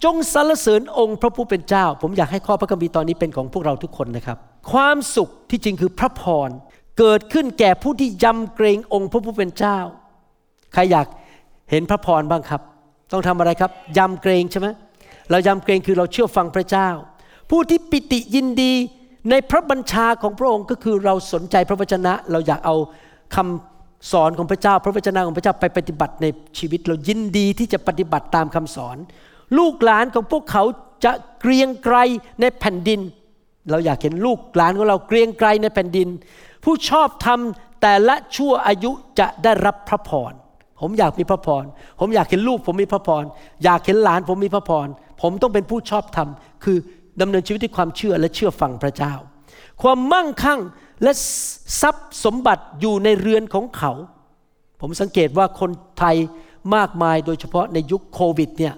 [0.03, 4.37] จงสรรเสริญองค์พระผู้เป็นเจ้า ผมอยากให้ข้อพระคัมภีร์ตอนนี้เป็นของพวกเราทุกคนนะครับ
[4.71, 6.49] ความสุขที่จริงคือพระพร
[6.99, 9.77] เกิดขึ้นแก่ผู้ที่ยำเกรงองค์พระผู้เป็นเจ้า
[10.73, 11.07] ใครอยาก
[11.71, 12.61] เห็นพระพรบ้างครับ
[13.11, 14.67] ต้องทำอะไรครับยำเกรงใช่ไหม
[15.31, 16.89] เรายำเกรงคือเราเชื่อฟังพระเจ้า
[17.49, 18.73] ผู้ที่ปิติยินดี
[19.29, 22.75] ในพระบัญชาของพระองค์ก็คือเราสนใจพระวจนะ เราอยากเอา
[23.35, 23.74] คำ
[24.11, 26.25] สอนของพระเจ้า พระวจนะของพระเจ้าไปปฏิบัติใน
[26.57, 28.97] ชีวิต เรายินดีที่จะปฏิบัติตามคำสอน
[29.57, 30.63] ลูกหลานของพวกเขา
[31.05, 31.95] จะเกรียงไกร
[32.41, 32.99] ในแผ่นดิน
[33.69, 36.07] เราอยากเห็นลูกหลานของเราเกรียงไกรในแผ่นดิน
[36.63, 40.33] ผู้ชอบทำแต่ละชั่วอายุจะได้รับพระพร
[40.81, 41.63] ผมอยากมีพระพร
[41.99, 43.23] ผมอยากเห็นลูกผมมีพระพร
[43.63, 44.87] อยากเห็นหลานผมมีพระพร
[45.21, 46.29] ผมต้องเป็นผู้ชอบธรรม
[46.63, 46.77] คือ
[47.21, 49.13] ดำเนินชีวิตด้วยความเชื่อและเชื่อฟังพระเจ้า
[49.81, 50.59] ความมั่งคั่ง
[51.03, 51.11] และ
[51.81, 53.91] ทรัพย์สมบัติอยู่ในเรือนของเขา
[54.81, 56.15] ผมสังเกตว่าคนไทย
[56.75, 58.73] มากมายโดยเฉพาะในยุคโควิดเนี่ย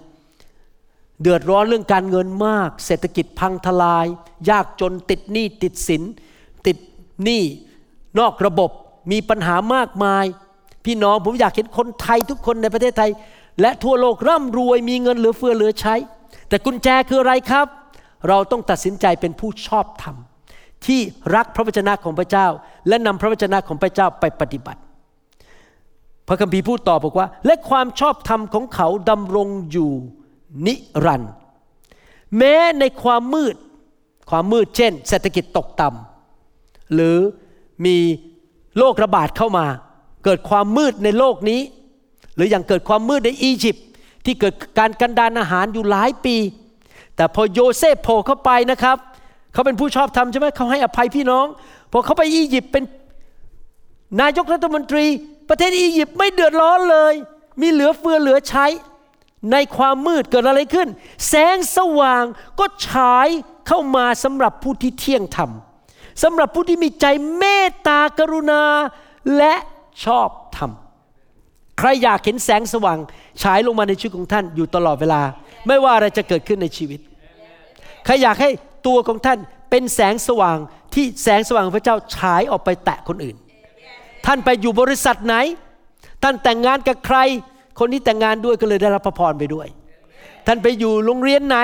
[1.21, 4.05] เดือดร้อนเรื่องการเงินมาก เศรษฐกิจพังทลาย
[4.49, 6.03] ยากจนติดหนี้ติดสิน
[6.67, 6.77] ติด
[7.23, 7.43] หนี้
[8.19, 8.71] นอกระบบ
[9.11, 10.25] มีปัญหามากมาย
[10.85, 13.11] พี่น้องผมอยากเห็นคนไทยทุกคนในประเทศไทย
[13.61, 15.95] และทั่วโลกร่ำรวยมีเงินเหลือเฟือเหลือใช้
[16.49, 17.67] แต่กุญแจคืออะไรครับ
[18.27, 20.15] เราต้องตัดสินใจเป็นผู้ชอบธรรม
[20.85, 20.99] ที่
[21.35, 22.47] รักพระวจนะของพระเจ้า
[22.87, 24.81] และนำพระวจนะของพระเจ้าไปปฏิบัติ
[26.27, 29.91] พระคัมภีร์พูดต่อบอกว่า และความชอบธรรมของเขาดำรงอยู่
[30.65, 31.33] นิรันดร์
[32.37, 33.55] แม้ในความมืด
[34.29, 37.17] ความมืดเช่น เศรษฐกิจตกต่ำหรือ
[37.85, 37.97] มี
[38.77, 39.65] โรคระบาดเข้ามา
[40.23, 41.61] เกิดความมืดในโลกนี้
[42.35, 43.85] หรืออย่างเกิดความมืดในอียิปต์
[44.25, 46.35] ที่เกิดการกันดานอาหารอยู่หลายปี
[47.15, 48.97] แต่พอโยเซฟโผล่เข้าไปนะครับ
[49.57, 51.45] เขาเป็นผู้ชอบธรรมใช่ไหมเขาให้อภัยพี่น้อง
[51.91, 52.83] พอเขาไปอียิปต์เป็น
[54.21, 55.05] นายกรัฐมนตรี
[55.49, 57.13] ประเทศอียิปต์ไม่เดือดร้อนเลย
[57.61, 58.65] มีเหลือเฟือเหลือใช้
[59.51, 60.87] ในความมืดเกิดอะไรขึ้น
[61.29, 62.23] แสงสว่าง
[62.59, 63.27] ก็ฉาย
[63.67, 65.51] เข้ามาสำหรับผู้ที่เที่ยงธรรม
[66.23, 67.05] สำหรับผู้ที่มีใจ
[67.37, 68.63] เมตตากรุณา
[69.37, 69.55] และ
[70.05, 70.71] ชอบธรรม
[71.79, 72.97] ใครอยากเห็นแสงสว่าง
[73.43, 75.21] ฉายลงมาในชีวิตของท่านอยู่ตลอดเวลา
[75.67, 76.99] ไม่ว่าอะไรจะเกิดขึ้นในชีวิต
[78.05, 78.51] ใครอยากให้
[78.85, 80.57] ตัวของท่านเป็นแสงสว่าง
[80.93, 83.35] ที่แสงสว่างของพระเจ้าฉายออกไปแตะคนอื่น
[84.25, 85.35] ท่านไปอยู่บริษัทไหน
[86.23, 87.17] ท่านแต่งงานกับใคร
[87.79, 89.67] คนที่แต่งงานด้วยก็เลยได้รับพระพรไปด้วย
[90.47, 91.57] ท่านไปอยู่โรงเรียนไหน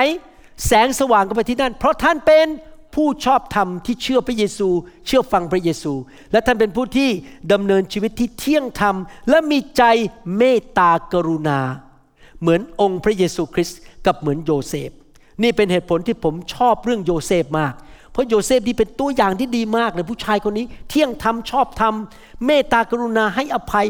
[0.66, 2.46] แสงสว่างก็ไปที่นั่น เพราะท่านเป็น
[2.94, 4.68] ผู้ชอบธรรมที่เชื่อพระเยซู
[5.06, 5.92] เชื่อฟังพระเยซู
[6.32, 7.08] และท่านเป็นผู้ที่
[7.52, 8.96] ดำเนินชีวิตที่เที่ยงธรรม
[9.30, 9.82] และมีใจ
[10.36, 11.60] เมตตากรุณา
[12.40, 14.90] เหมือนองค์พระเยซูคริสต์กับเหมือนโยเซฟ
[15.42, 17.72] นี่เป็นเหตุผลที่ผมชอบเรื่องโยเซฟมาก
[18.12, 21.94] เพราะโยเซฟนี่เป็นตัวอย่างที่ดีมากเลยผู้ชายคนนี้ เที่ยงธรรมชอบธรรม
[22.46, 23.86] เมตตากรุณาให้อภัย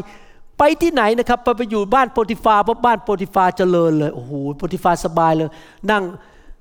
[0.58, 5.48] ไปที่ไหนนะครับไปไปอยู่บ้านโปทิฟาร์เพราะบ้านโปทิฟาร์เจริญเลยโอ้โหโปทิฟาร์สบายเลย
[5.90, 6.02] นั่ง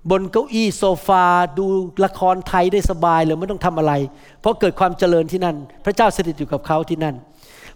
[0.10, 1.24] บนเก้าอี้โซฟา
[1.58, 1.66] ดู
[2.06, 3.94] ละครไทยได้สบายเลยไม่ต้องทำอะไร
[4.42, 7.16] เพราะเกิดความเจริญที่นั่น พระเจ้าสถิตอยู่กับเขาที่นั่น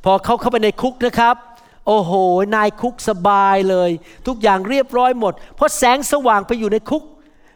[0.04, 1.36] พอเขาเข้าไปในคุกนะครับ
[1.88, 2.12] โอ้โห
[2.56, 3.90] นายคุกสบายเลย
[4.28, 7.04] ทุกอย่างเรียบร้อยหมด เพราะแสงสว่างไปอยู่ในคุก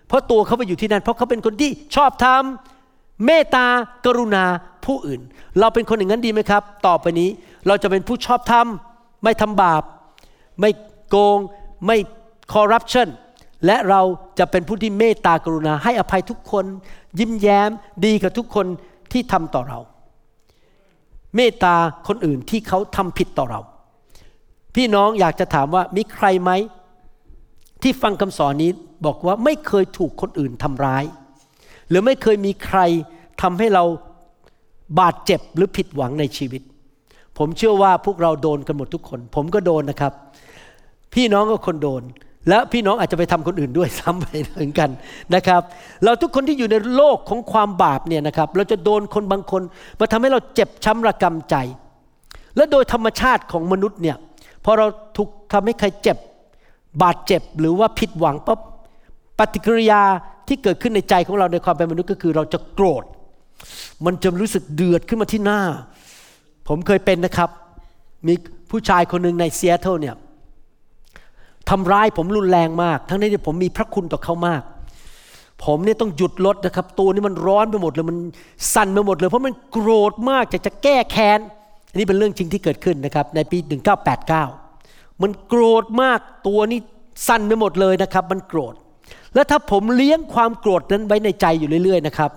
[0.07, 3.65] เพราะตัวเขาไปอยู่ที่นั่น เพราะเขาเป็นคนที่ชอบทำเมตตา
[4.05, 4.43] กรุณา
[4.85, 5.21] ผู้อื่น
[5.59, 7.29] เราเป็นคนอย่างนั้นดีไหมครับ ต่อไปนี้
[7.67, 9.83] เราจะเป็นผู้ชอบทำไม่ทำบาป
[10.59, 10.71] ไม่
[11.09, 11.39] โกง
[11.85, 11.97] ไม่
[12.53, 13.07] คอร์รัปชัน
[13.65, 14.01] และเรา
[14.39, 16.65] จะเป็นผู้ที่เมตตากรุณาให้อภัยทุกคน
[17.19, 17.69] ยิ้มแย้ม
[18.05, 18.65] ดีกับทุกคน
[19.11, 19.79] ที่ทำต่อเรา
[21.35, 21.75] เมตตา
[22.07, 23.61] คนอื่นที่เขาทำผิดต่อเรา
[24.75, 26.51] พี่น้องอยากจะถามว่ามีใครไหม
[27.81, 28.71] ที่ฟังคำสอนนี้
[29.05, 31.03] บอกว่าไม่เคยถูกคนอื่นทำร้าย
[31.89, 32.79] หรือไม่เคยมีใคร
[33.41, 33.83] ทำให้เรา
[34.99, 36.61] บาดเจ็บหรือผิดหวังในชีวิต
[37.37, 40.13] ผมเชื่อว่าพวกเราโดนกันหมดทุกคน ผมก็โดนนะครับ
[41.13, 42.03] พี่น้องก็คนโดน
[42.49, 44.89] และพี่น้องอาจจะไปทำคนอื่นด้วยซ้ำไปเหมือนกัน
[45.35, 45.61] นะครับ
[46.03, 49.61] เราทุกคนที่อยู่ในโลกของความบาปเนี่ยนะครับ เราจะโดนคนบางคน
[49.99, 51.55] มาทำให้เราเจ็บช้ำระกำใจ
[52.55, 54.17] และโดยธรรมชาติของมนุษย์เนี่ย
[54.63, 56.17] พอเราถูกทำให้ใครเจ็บ
[57.03, 58.59] บาดเจ็บหรือว่าผิดหวังปั๊บ
[59.39, 60.01] ปฏิกิริยา
[60.47, 63.03] ที่เกิดขึ้นในใจของเราในความเป็นมนุษย์ก็คือเราจะโกรธ
[64.05, 65.61] มันจะรู้สึกเดือดขึ้นมาที่หน้า
[66.67, 67.49] ผมเคยเป็นนะครับ
[68.27, 68.33] มี
[68.71, 70.15] ผู้ชายคนหนึ่งในซีแอตเทิลเนี่ย
[71.69, 74.63] ทำร้ายผมรุนแรงมาก ทั้งนี้ที่ผมมีพระคุณต่อเขามาก
[75.63, 78.17] ผมเนี่ยต้องหยุดรถนะครับ ตัวนี้มันร้อนไปหมดเลย มัน
[78.73, 81.39] สั่นไปหมดเลย เพราะมันโกรธมากจะจะแก้แค้น
[81.91, 83.57] อันนี้เป็นเรื่องจริงที่เกิดขึ้นนะครับในปี
[84.39, 86.79] 1989 มันโกรธมากตัวนี้
[87.27, 88.73] สั่นไปหมดเลยนะครับ มันโกรธ
[89.33, 92.31] แล้วถ้าผมเลี้ยงความโกรธนั้นไว้ในใจอยู่เรื่อยๆนะครับ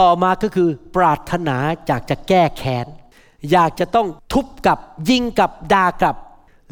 [0.00, 2.86] ต่อมาก็คือปรารถนาอยากจะแก้แค้น
[3.52, 4.78] อยากจะต้องทุบกับ
[5.10, 6.16] ยิงกับด่ากลับ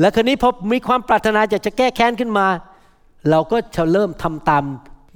[0.00, 2.46] แล้วครนี้พอมีความปรารถนาอยากจะแก้แค้นขึ้นมา
[3.30, 4.64] เราก็จะเริ่มทำตาม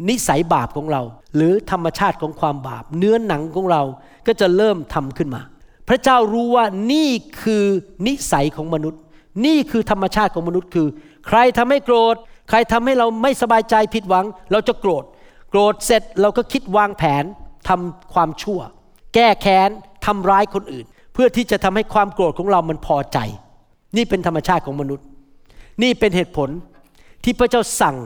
[0.08, 1.02] นิสัยบาปของเรา
[1.34, 3.82] หรือธรรมชาติของความบาป เนื้อหนังของเรา
[4.26, 5.42] ก็จะเริ่มทำขึ้นมา
[5.90, 7.10] พระเจ้ารู้ว่านี่
[7.42, 7.64] คือ
[8.06, 9.00] นิสัยของมนุษย์
[9.46, 10.88] นี่คือธรรมชาติของมนุษย์คือ
[11.28, 12.16] ใครทำให้โกรธ
[12.48, 15.04] ใครทำให้เราไม่สบายใจผิดหวัง เราจะโกรธ
[15.50, 17.24] โกรธเสร็จเราก็คิดวางแผน
[17.68, 18.60] ทำความชั่ว
[19.14, 19.70] แก้แค้น
[20.06, 23.18] ทำร้ายคนอื่น เพื่อที่จะทำให้ความโกรธของเรามันพอใจ
[23.96, 25.06] นี่เป็นธรรมชาติของมนุษย์
[25.82, 26.48] นี่เป็นเหตุผล
[27.24, 27.96] ที่พระเจ้าสั่ง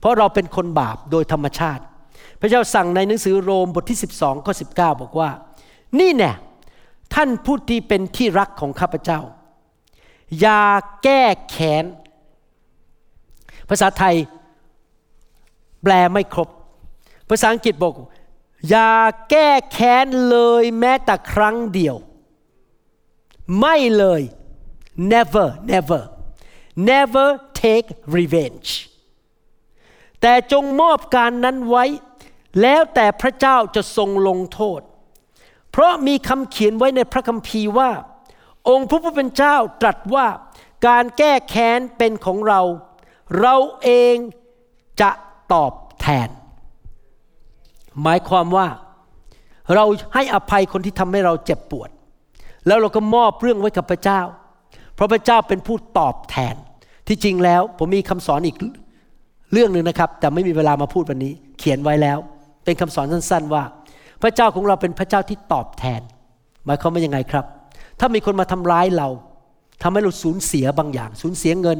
[0.00, 1.82] เพราะเราเป็นคนบาปโดยธรรมชาติ
[2.40, 4.68] พระเจ้าสั่งในหนังสือโรมบทที่ 12ข้อสิบ
[5.06, 5.30] อกว่า
[6.00, 6.32] นี่แน่
[7.14, 9.20] ท่านผู้ที่เป็นที่รักของข้าพเจ้า
[10.40, 10.62] อย่า
[11.02, 11.84] แก้แค้น
[13.68, 14.16] ภาษาไทย
[15.82, 16.48] แปลไม่ครบ
[17.28, 17.94] ภาษาอังกฤษบอก
[18.68, 18.90] อย่า
[19.30, 21.96] แก้แค้นเลยแม้แต่ครั้งเดียว
[23.60, 24.22] ไม่เลย
[25.12, 26.02] never never
[26.90, 27.28] never
[27.62, 28.70] take revenge
[30.20, 31.84] แต่จงมอบการนั้นไว้
[32.60, 34.80] แล้วแต่พระเจ้าจะทรงลงโทษ
[35.74, 37.90] เพราะมีคำเขียนไว้ในพระคัมภีร์ว่า
[38.68, 40.26] องค์พระผู้เป็นเจ้าตรัสว่า
[40.86, 42.60] การแก้แค้นเป็นของเรา
[43.40, 44.16] เราเอง
[45.00, 45.10] จะ
[45.52, 46.28] ตอบแทน
[48.02, 48.66] หมายความว่า
[49.74, 49.84] เรา
[50.14, 51.90] ให้อภัยคนที่ทำให้เราเจ็บปวด
[52.66, 54.20] แล้วเราก็มอบเรื่องไว้กับพระเจ้า
[54.94, 56.54] เพราะพระเจ้าเป็นผู้ตอบแทน
[57.08, 58.56] ที่จริงแล้วผมมีคำสอนอีก
[59.52, 62.18] เรื่องหนึ่งนะครับ แต่ไม่มีเวลามาพูดวันนี้ เขียนไว้แล้ว
[62.64, 63.62] เป็นคำสอนสั้น ๆว่า
[64.24, 66.00] พระเจ้าของเราเป็นพระเจ้าที่ตอบแทน
[66.66, 67.44] หมายความว่ายังไงครับ
[68.00, 69.08] ถ้ามีคนมาทำร้ายเรา
[69.82, 71.78] ทำให้เราสูญเสียบางอย่าง สูญเสียเงิน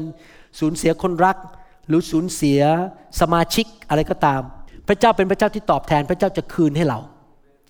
[0.59, 1.37] สูญเสียคนรัก
[1.87, 2.59] หรือสูญเสีย
[3.19, 4.41] สมาชิกอะไรก็ตาม
[4.87, 6.99] พระเจ้าเป็นพระเจ้าที่ตอบแทน พระเจ้าจะคืนให้เรา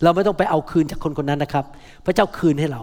[0.03, 1.65] เราไม่ต้องไปเอาคืนจากคนคนนั้นนะครับ
[2.05, 2.81] พระเจ้าคืนให้เรา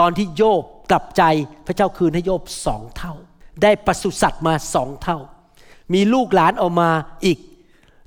[0.00, 1.22] ตอนที่โยบกลับใจ
[1.66, 3.14] พระเจ้าคืนให้โยบสองเท่า
[3.62, 5.18] ได้ปศุสัตว์มาสองเท่า
[5.94, 6.90] มีลูกหลานออกมา
[7.24, 7.38] อีก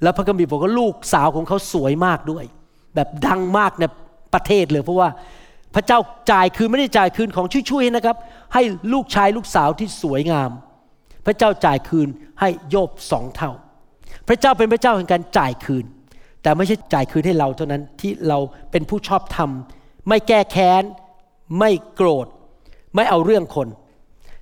[0.04, 2.46] แล้วพระคัมภีร์บอกว่าลูกสาวของเขาสวยมากด้วย
[3.00, 3.84] แบบดังมากใน
[4.34, 5.10] ประเทศเลยเพราะว่า
[5.76, 6.00] พระเจ้า
[6.32, 8.18] จ่ายคืนไม่ได้จ่ายคืนของช่วยๆนะครับ
[8.54, 8.62] ให้
[8.94, 10.52] ลูกชายลูกสาวที่สวยงาม
[11.26, 12.08] พระเจ้าจ่ายคืน
[12.40, 13.52] ให้โยบสองเท่า
[14.28, 15.86] พระเจ้าเป็นพระเจ้าแห่งการจ่ายคืน
[16.42, 18.40] แต่ไม่ใช่จ่ายคืนให้เราเท่านั้นที่เรา
[18.72, 19.50] เป็นผู้ชอบธรรม
[20.08, 20.84] ไม่แก้แค้น
[21.60, 22.28] ไม่โกรธ
[22.96, 23.68] ไม่เอาเรื่องคน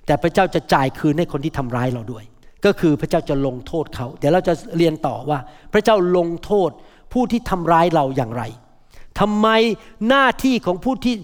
[0.06, 2.24] แต่พระเจ้าจะจ่ายคืนให้คนที่ทำร้ายเราด้วย
[2.64, 5.38] ก็คือพระเจ้าจะลงโทษเขา เดี๋ยวเราจะเรียนต่อว่า
[5.72, 6.70] พระเจ้าลงโทษ
[7.12, 8.42] ผู้ที่ทำร้ายเราอย่างไร
[9.20, 9.48] ทำไม
[10.08, 11.14] หน้าที่ของผู้ที่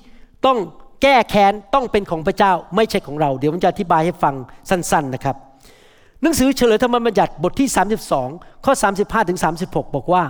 [0.46, 0.58] ต้อง
[1.02, 4.34] แก้แค้นต้องเป็นของพระเจ้าไม่ใช่ของเรา เดี๋ยวผมจะอธิบายให้ฟัง
[4.70, 5.36] สั้น ๆนะครับ
[6.22, 7.68] หนังสือเฉลยธรรมบัญญัติบทที่
[8.16, 10.24] 32 ข้อ 35ถึง36 บอกว่า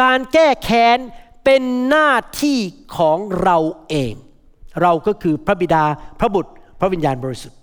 [0.00, 0.98] การแก้แค้น
[1.44, 2.10] เป็นหน้า
[2.42, 2.58] ที่
[2.96, 4.14] ของเราเอง
[4.82, 5.84] เราก็คือพระบิดา
[6.20, 7.58] พระบุตรพระวิญญาณบริสุทธิ์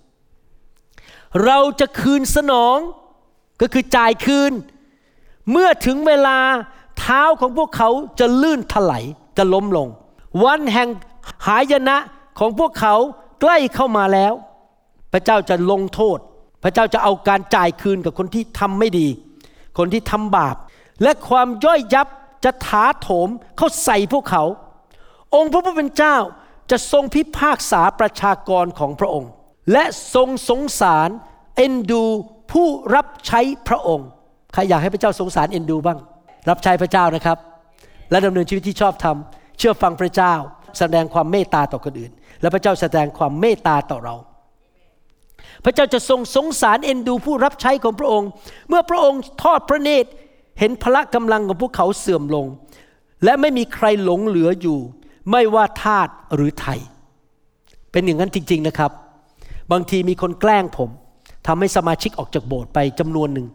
[1.44, 2.76] เราจะคืนสนอง
[3.60, 4.52] ก็คือจ่ายคืน
[5.50, 6.38] เมื่อถึงเวลา
[7.00, 9.04] เท้าของพวกเขาจะลื่นถลาย
[9.38, 9.88] จะล้มลง
[10.44, 10.88] วันแห่ง
[11.46, 11.96] หายนะ
[12.38, 12.94] ของพวกเขา
[13.40, 14.32] ใกล้เข้ามาแล้ว
[15.12, 16.18] พระเจ้าจะลงโทษ
[16.62, 19.08] พระเจ้าจะเอาการจ่ายคืนกับคนที่ทำไม่ดี
[19.78, 20.56] คนที่ทำบาป
[21.02, 22.06] และความย่อยยับ
[22.44, 24.44] จะถาโถมเข้าใส่พวกเขา
[25.34, 26.16] องค์พระผู้เป็นเจ้า
[26.70, 29.30] จะทรงพิพากษาประชากรของพระองค์
[29.72, 29.84] และ
[30.14, 31.08] ทรงสงสาร
[31.56, 32.04] เอ็นดู
[32.52, 34.08] ผู้รับใช้พระองค์
[34.52, 35.98] ใครอยากให้พระเจ้าสงสารเอ็นดูบ้าง
[36.48, 37.38] รับใช้พระเจ้านะครับ
[38.10, 39.16] และดำเนินชีวิตที่ชอบธรรม
[39.58, 40.34] เชื่อฟังพระเจ้า
[40.78, 44.16] แสดงความเมตตาต่อคนอื่น และพระเจ้าแสดงความเมตตาต่อเรา
[45.64, 48.28] พระเจ้าจะทรงสงสารเอ็นดูผู้รับใช้ของพระองค์
[48.68, 50.10] เมื่อพระองค์ทอดพระเนตร
[50.58, 52.46] เห็นพละกำลังของพวกเขาเสื่อมลง
[53.24, 54.78] และไม่มีใครหลงเหลืออยู่
[55.30, 56.80] ไม่ว่าทาสหรือไทย
[57.92, 58.90] เป็นอย่างนั้นจริง ๆนะครับ
[59.72, 60.90] บางทีมีคนแกล้งผม
[61.46, 63.46] ทำให้สมาชิกออกจากโบสถ์ไปจำนวนหนึ่ง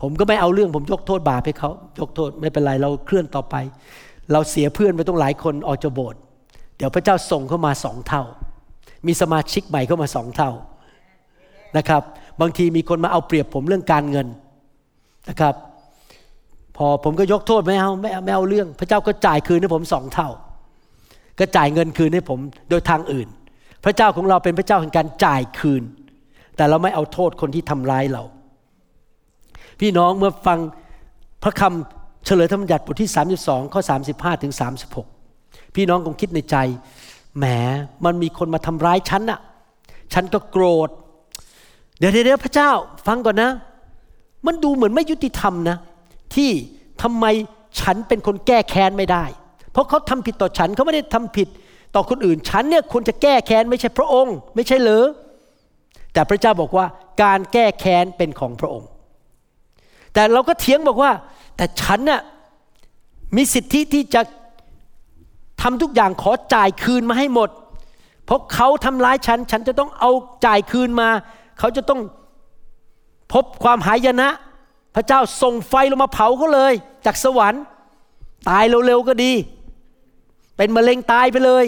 [0.00, 3.54] ผมก็ไม่เอาเรื่องผมยกโทษบาปให้เขายกโทษไม่เป็นไรเราเคลื่อนต่อไป
[4.32, 6.20] เราเสียเพื่อนไปต้องหลายคนออกจากโบสถ์
[6.76, 8.22] เดี๋ยวพระเจ้าส่งเข้ามาสองเท่า
[9.06, 10.50] มีสมาชิกใหม่เข้ามาสองเท่า
[11.76, 12.02] นะครับ
[12.40, 14.26] บางทีมีคนมาเอาเปรียบผมเรื่องการเงิน
[15.28, 15.54] นะครับ
[16.76, 20.28] พอผมก็ยกโทษไม่เอาไม่เอาไม่เอาเรื่อง พระเจ้าก็จ่ายคืนให้ผมสองเท่า
[21.38, 22.38] ก็จ่ายเงินคืนให้ผม
[22.70, 23.28] โดยทางอื่น
[23.84, 25.82] พระเจ้าของเราเป็นพระเจ้าแห่งการจ่ายคืน
[26.56, 28.22] แต่เราไม่เอาโทษคนที่ทำร้ายเรา
[29.80, 30.58] พี่น้องเมื่อฟัง
[31.42, 33.10] พระคำเฉลยธรรมบัญญัติบทที่
[33.42, 33.80] 32 ข้อ
[34.12, 34.52] 35 ถึง
[35.14, 36.56] 36 พี่น้องคงคิดในใจ
[37.36, 37.44] แหม
[38.04, 39.40] มันมีคนมาทำร้ายฉันน่ะ
[40.12, 40.88] ฉันก็โกรธ
[41.98, 42.70] เดี๋ยวเดี๋ยวพระเจ้า
[43.06, 43.50] ฟังก่อนนะ
[44.46, 45.76] มันดูเหมือนไม่ยุติธรรมนะ
[46.34, 46.50] ที่
[47.02, 47.24] ทำไม
[47.80, 49.24] ฉันเป็นคนแก้แค้นไม่ได้
[49.72, 51.48] เพราะเขาทำผิดต่อฉันเขาไม่ได้ทำผิด
[51.94, 55.06] ต่อคนอื่น ฉันเนี่ยควรจะแก้แค้นไม่ใช่พระองค์ ไม่ใช่เหรอ
[56.12, 56.86] แต่พระเจ้าบอกว่า
[57.22, 58.88] การแก้แค้นเป็นของพระองค์
[60.18, 61.12] แต่เราก็เถียงบอกว่า
[61.56, 62.20] แต่ฉันน่ะ
[63.36, 64.22] มีสิทธิที่จะ
[65.62, 67.50] ทำทุกอย่างขอจ่ายคืนมาให้หมด
[68.24, 70.10] เพราะเขาทำร้ายฉัน ฉันจะต้องเอา
[70.46, 71.08] จ่ายคืนมา
[71.58, 72.00] เขาจะต้อง
[73.32, 74.28] พบความหายนะ
[74.94, 76.72] พระเจ้าส่งไฟลงมาเผาเขาเลย
[77.06, 77.62] จากสวรรค์
[78.48, 79.32] ตายเร็วๆก็ดี
[80.56, 81.64] เป็นมะเร็งตายไปเลย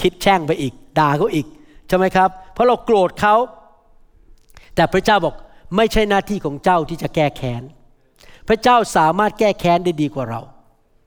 [0.00, 1.46] คิดแช่งไปอีก ด่าเขาอีก
[1.88, 3.34] ใช่ไหมครับ เพราะเราโกรธเขา
[4.74, 5.36] แต่พระเจ้าบอก
[5.76, 7.62] ไม่ใช่หน้าที่ของเจ้าที่จะแก้แค้น
[8.48, 10.40] พระเจ้าสามารถแก้แค้นได้ดีกว่าเรา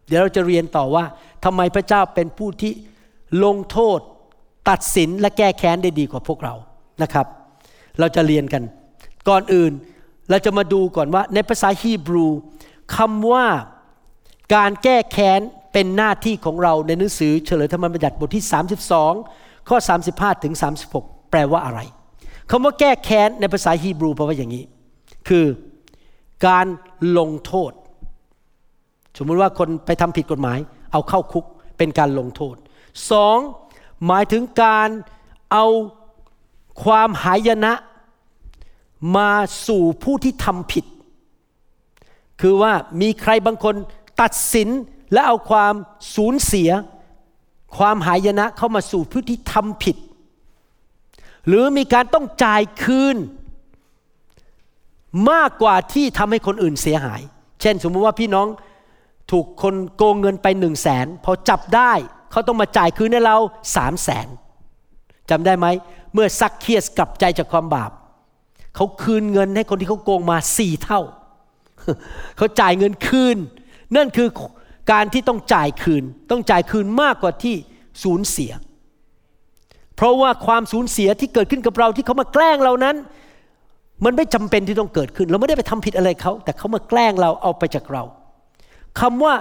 [0.07, 1.05] เดี๋ยวเราจะเรียนต่อว่า
[1.45, 2.73] ทำไมพระเจ้าเป็นผู้ที่
[3.43, 3.99] ลงโทษ
[4.69, 6.53] ตัดสินและแก้แค้นได้ดีกว่าพวกเรา
[7.01, 7.27] นะครับ
[7.99, 8.63] เราจะเรียนกัน
[9.29, 9.71] ก่อนอื่น
[10.29, 12.27] เราจะมาดูก่อนว่าในภาษาฮีบรู
[12.95, 13.45] คำว่า
[14.55, 15.39] การแก้แค้น
[15.73, 18.45] เป็นหน้าที่ของเราในหนังสือเฉลยธรรมบัญญัติบทที่
[19.05, 19.77] 32 ข้อ
[20.11, 20.53] 35 ถึง
[20.93, 21.79] 36 แปลว่าอะไร
[22.49, 24.63] คำว่าแก้แค้นในภาษาฮีบรูแปลว่าอย่างนี้
[25.27, 25.45] คือ
[26.47, 26.65] การ
[27.17, 27.71] ลงโทษ
[29.17, 30.59] สมมติว่าคนไปทำผิดกฎหมาย
[30.91, 31.45] เอาเข้าคุก
[31.77, 32.55] เป็นการลงโทษ
[33.11, 33.37] สอง
[34.05, 34.89] หมายถึงการ
[35.51, 35.65] เอา
[36.83, 37.73] ความหายนะ
[39.17, 39.31] มา
[39.67, 40.85] สู่ผู้ที่ทำผิด
[42.41, 43.75] คือว่ามีใครบางคน
[44.21, 44.69] ตัดสิน
[45.13, 45.73] และเอาความ
[46.15, 46.69] สูญเสีย
[47.77, 49.97] ความหายนะเข้ามาสู่ผู้ที่ทำผิด
[51.47, 53.17] หรือมีการต้องจ่ายคืน
[55.31, 57.21] มากกว่าที่ทำให้คนอื่นเสียหาย
[57.61, 58.47] เช่น สมมติว่าพี่น้อง
[59.31, 61.93] ถูกคนโกงเงินไปหนึ่งแสนพอจับได้
[62.31, 63.37] เขาต้องมาจ่ายคืนให้เรา
[63.75, 64.27] สามแสน
[65.29, 65.67] จำได้ไหม
[66.13, 67.91] เมื่อซักเคียสกลับใจจากความบาป
[68.75, 71.01] เขาคืนเงินให้คนที่เขาโกงมาสี่เท่า
[72.37, 73.37] เขาจ่ายเงินคืน
[73.95, 74.27] นั่นคือ
[74.91, 77.55] การที่ต้องจ่ายคืน ต้องจ่ายคืนมากกว่าที่
[78.03, 78.51] สูญเสีย
[79.95, 82.95] เพราะว่าความสูญเสียที่เกิดขึ้นกับเราที่เขามาแกล้งเรานั้น
[84.05, 88.03] มันไม่จำเป็นที่ต้องเกิดขึ้น เราไม่ได้ไปทำผิดอะไรเขา แต่เขามาแกล้งเราเอาไปจากเรา
[88.99, 89.35] คำว่า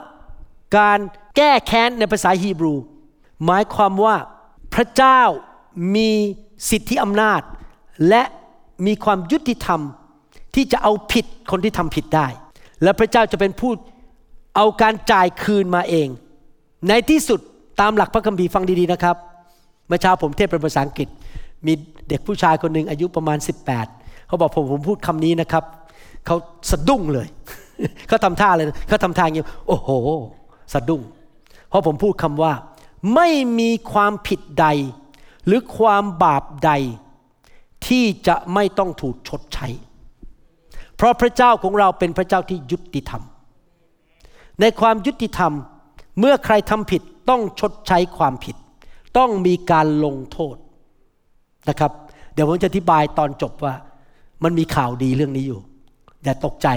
[0.78, 0.98] การ
[1.36, 2.74] แก้แค้นในภาษาฮีบรู
[3.44, 4.16] หมายความว่า
[4.74, 5.20] พระเจ้า
[5.94, 6.10] มี
[6.70, 7.42] สิทธิอำนาจ
[8.08, 8.22] และ
[8.86, 9.80] มีความยุติธรรม
[10.54, 12.26] ที่จะเอาผิดคนที่ทำผิดได้
[12.82, 13.72] และพระเจ้าจะเป็นผู้
[14.56, 16.08] เอาการจ่ายคืนมาเอง
[16.88, 17.40] ในที่สุด
[17.80, 19.16] ตามหลักพระคัมภีร์ฟังดีๆนะครับ
[19.86, 21.08] เมื่อเช้าผมเทศเป็นภาษาอังกฤษ
[21.66, 21.72] มี
[22.08, 23.38] เด็กผู้ชายคนหนึ่งอายุประมาณ
[23.82, 25.64] 18 เขาบอกผมผมพูดคำนี้นะครับ
[26.26, 26.36] เขา
[26.70, 27.28] สะดุ้งเลย
[28.08, 29.90] เขาทำท่าเลยเขาทำท่าอย่างนี้โอ้โห
[30.72, 31.02] สะดุ้ง
[31.68, 32.52] เพราะผมพูดคำว่า
[33.14, 34.66] ไม่มีความผิดใด
[35.46, 36.70] หรือความบาปใด
[37.86, 39.68] ที่จะไม่ต้องถูกชดใช้
[40.96, 43.22] เพราะพระเจ้าของเราเป็นพระเจ้าที่ยุติธรรม
[44.60, 45.52] ในความยุติธรรม
[46.20, 48.56] เมื่อใครทำผิดต้องชดใช้ความผิด
[49.18, 50.57] ต้องมีการลงโทษ
[51.68, 51.92] นะครับ
[52.35, 53.74] เดี๋ยวผมจะอธิบายตอนจบว่า
[54.44, 55.61] มันมีข่าวดีเรื่องนี้อยู่
[56.24, 56.68] อย่าตกใจ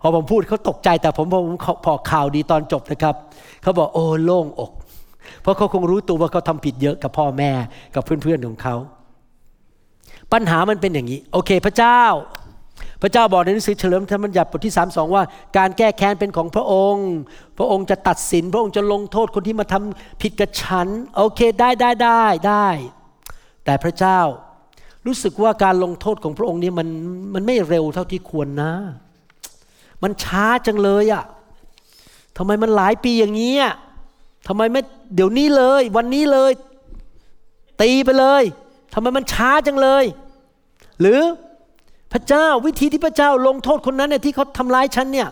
[0.00, 3.14] พอผมพูดเขาตกใจ แต่ผมพอผมพอข่าวดีตอนจบนะครับ
[3.62, 4.72] เขาบอกโอ้โล่งอก
[5.42, 7.50] เพราะเขาคงรู้ตัวว่าเขาทำผิดเยอะกับพ่อแม่
[7.94, 8.76] กับเพื่อนๆของเขา
[10.32, 12.00] ปัญหามันเป็นอย่างนี้ โอเค พระเจ้า
[13.02, 15.22] พระเจ้าบอกในหนังสือเฉลิมธรรมบัญญัติบทที่3 2ว่า
[15.58, 17.08] การแก้แค้นเป็นของพระองค์
[17.58, 22.66] พระองค์จะตัดสิน พระองค์จะลงโทษคนที่มาทำผิดกับฉัน โอเคได้ได้ได้ได้
[23.64, 24.20] แต่พระเจ้า
[25.06, 26.88] รู้สึกว่าการลงโทษของพระองค์นี้มัน
[27.34, 28.72] มันไม่เร็วเท่าที่ควรนะ
[30.02, 31.24] มันช้าจังเลยอะ่ะ
[32.36, 33.74] ทำไมมันหลายปีอย่างนี้อะ
[34.48, 34.82] ทำไมไม่
[35.14, 36.52] เดี๋ยวนี้เลย วันนี้เลย
[37.82, 38.42] ตีไปเลย
[38.94, 40.04] ทำไมมันช้าจังเลย
[41.00, 41.20] หรือ
[42.14, 45.28] พระเจ้าวิธีที่พระเจ้าลงโทษคนนั้นเนี่ยที่เขาทำร้ายฉันเนี่ย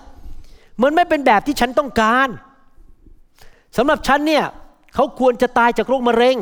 [0.82, 2.28] มันไม่เป็นแบบที่ฉันต้องการ
[3.76, 4.44] สำหรับฉันเนี่ย
[4.94, 6.36] เขาควรจะตายจากโรคมะเร็ง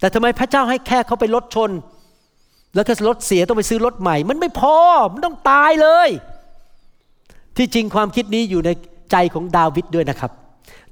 [0.00, 1.70] แต่ทำไมพระเจ้าให้แค่เขาไปรถชน
[2.74, 4.76] แล้วก็รถเสียต้องไปซื้อรถใหม่ มันไม่พอ
[5.12, 6.08] มันต้องตายเลย
[7.56, 8.70] ที่จริงความคิดนี้อยู่ใน
[9.12, 10.32] ใจของดาวิดด้วยนะครับ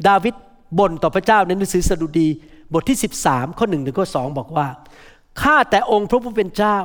[0.08, 0.34] ดาวิด
[0.78, 2.28] บ่นต่อพระเจ้าในหนังสือสดุดี
[2.72, 4.66] บทที่ 13 ข้อหนึ่งถึงข้อสองบอกว่า
[5.42, 6.78] ข้าแต่องค์พระผู้เป็นเจ้า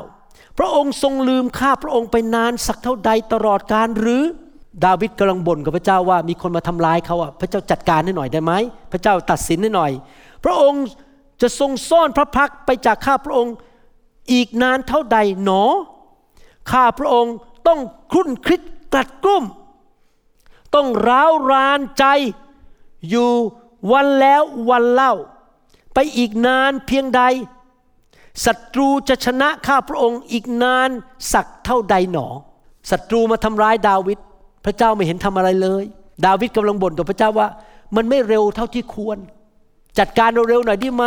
[0.58, 4.23] พระองค์ทรงลืมข้าพระองค์ไปนานสักเท่าใดตลอดการหรือ
[4.86, 8.54] ดาวิดกำลังบ่นกับพระเจ้าว่ามีคนมาทำร้ายเขาอะพระเจ้าจัดการให้หน่อยได้ไหม
[8.91, 9.91] พระเจ้าตัดสินให้หน่อย
[10.43, 10.84] พระองค์
[11.41, 13.54] จะทรงซ่อนพระพักไปจากข้าพระองค์
[14.34, 15.63] อีกนานเท่าใดหนอ
[16.71, 17.34] ข้าพระองค์
[17.67, 17.80] ต้อง
[18.12, 18.62] ครุ่นคิด
[18.93, 19.45] กลัดกลุ้ม
[20.75, 22.06] ต้องร้าวรานใจ
[23.10, 23.32] อยู่
[23.91, 25.13] วันแล้ววันเล่า
[25.93, 27.21] ไปอีกนานเพียงใด
[28.45, 30.89] ศัตรูจะชนะข้าพระองค์อีกนาน
[31.34, 32.28] สักเท่าใดหนอ
[32.91, 34.17] ศัตรูมาทำร้ายดาวิด
[34.65, 35.84] พระเจ้าไม่เห็นทำอะไรเลย
[36.25, 37.48] ดาวิดกำลังบ่นต่อพระเจ้าว่า
[37.96, 39.17] มันไม่เร็วเท่าที่ควร
[40.00, 41.06] จัดการเร็วๆหน่อยได้ไหม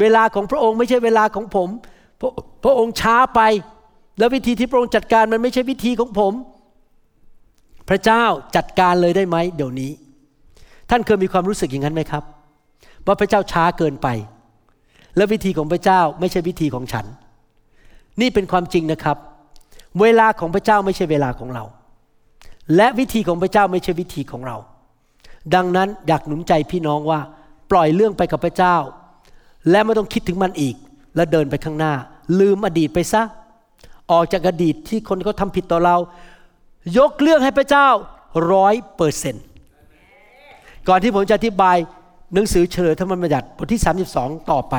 [0.00, 1.68] เวลาของพระองค์ไม่ใช่เวลาของผม
[2.20, 2.30] พระ
[2.64, 3.40] พระองค์ช้าไป
[4.18, 6.32] แล้ววิธีที่พระองค์จัดการมันไม่ใช่วิธีของผม
[7.88, 8.24] พระเจ้า
[8.56, 9.90] จัดการเลยได้ไหมเดี๋ยวนี้
[10.90, 12.24] ท่านเคยมีความรู้สึกอย่างนั้นไหมครับ
[13.06, 14.08] ว่าพระเจ้าช้าเกินไป
[15.16, 17.06] และวิธีของพระเจ้าไม่ใช่วิธีของฉัน
[18.20, 19.16] นี่เป็นความจริงนะครับ
[20.00, 21.64] เวลาของพระเจ้าไม่ใช่เวลาของเรา
[22.76, 24.56] และวิธีของพระเจ้าไม่ใช่วิธีของเรา
[25.54, 27.20] ดังนั้นอยากหนุนใจพี่น้องว่า
[27.70, 28.76] ปล่อยเรื่องไปกับพระเจ้า
[29.70, 30.74] และไม่ต้องคิดถึงมันอีก
[31.16, 31.94] และเดินไปข้างหน้า
[32.40, 33.22] ลืมอดีตไปซะ
[34.10, 35.96] ออกจากอดีตที่คนเขาทาผิดต่อเรา
[36.98, 37.88] ยกเรื่องให้พระเจ้า
[38.52, 39.44] ร้อยเปอร์เซนต์
[40.88, 41.76] ก่อนที่ผมจะอธิบาย
[42.34, 43.80] หนังสือเฉลยธรรมบัญญัติบทที่
[44.14, 44.74] 32 ต่อไป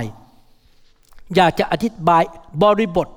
[1.35, 2.23] อยากจะอธิบาย
[2.63, 3.07] บริบท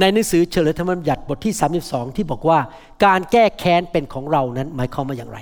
[0.00, 2.58] ในหนังสือเฉลยธรรมบัญญัติบทที่ 32 ที่บอกว่า
[3.04, 5.38] การแก้แค้นเป็นของเรานั้นหมายความว่าอย่างไร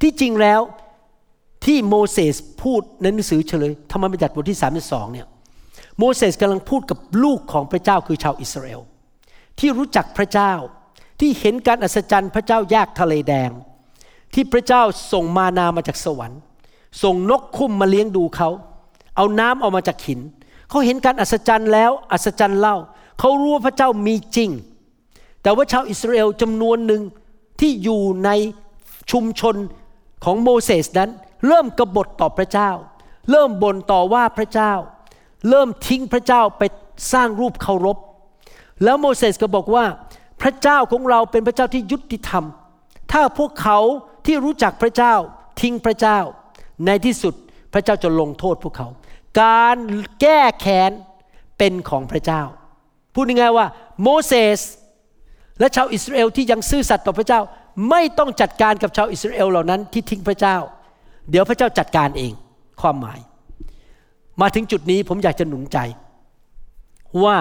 [0.00, 0.60] ที่จริงแล้ว
[1.64, 5.26] ที่โมเสสพูดในหนังสือเฉลยธรรมบัญญัติบทที่ 32 เนี่ย
[5.98, 8.80] โมเสสกำลังพูดกับลูกของพระเจ้าคือชาวอิสราเอล
[9.58, 10.52] ที่รู้จักพระเจ้า
[11.20, 13.50] ที่เห็นการอัศจรรย์พระเจ้าแยกทะเลแดง
[14.34, 16.40] ที่พระเจ้าส่งมานามาจากสวรรค์
[17.02, 18.48] ส่งนกคุ้มมาเลี้ยงดูเขา
[19.16, 20.20] เอาน้ำออกมาจากหิน
[20.70, 22.76] เขาเห็นการอัศจรรย์แล้วอัศจรรย์เล่า
[23.18, 24.50] เขารู้ว่าพระเจ้ามีจริง
[25.42, 27.02] แต่ว่าชาวอิสราเอลจำนวนหนึ่ง
[27.60, 28.30] ที่อยู่ใน
[29.10, 29.56] ชุมชน
[30.24, 31.10] ของโมเสสนั้น
[31.46, 32.70] เริ่มกบฏต่อพระเจ้า
[33.30, 34.72] เริ่มบ่นต่อว่าพระเจ้า
[35.48, 36.62] เริ่มทิ้งพระเจ้าไป
[37.12, 37.98] สร้างรูปเคารพ
[38.84, 39.84] แล้วโมเสสก็บอกว่า
[40.42, 42.44] พระเจ้าของเราเป็นพระเจ้าที่ยุติธรรม
[43.12, 43.78] ถ้าพวกเขา
[44.26, 45.14] ที่รู้จักพระเจ้า
[45.60, 46.18] ทิ้งพระเจ้า
[46.86, 47.34] ในที่สุด
[47.72, 48.88] พระเจ้าจะลงโทษพวกเขา
[49.42, 49.76] การ
[50.20, 50.92] แก้แค้น
[51.58, 52.42] เป็นของพระเจ้า
[53.14, 53.66] พูดง่ายๆว่า
[54.02, 54.60] โมเสส
[55.58, 57.40] และชาวอิสราเอลที่ยังซื่อสัตย์ต่อพระเจ้า
[57.90, 60.56] ไม่ต้องจัดการกับชาวอิสราเอลเหล่านั้นที่ทิ้งพระเจ้า
[61.30, 62.32] เดี๋ยวพระเจ้าจัดการเอง
[62.80, 63.18] ความหมาย
[64.40, 65.78] มาถึงจุดนี้ผมอยากจะหนุนใจ
[67.24, 67.36] ว่า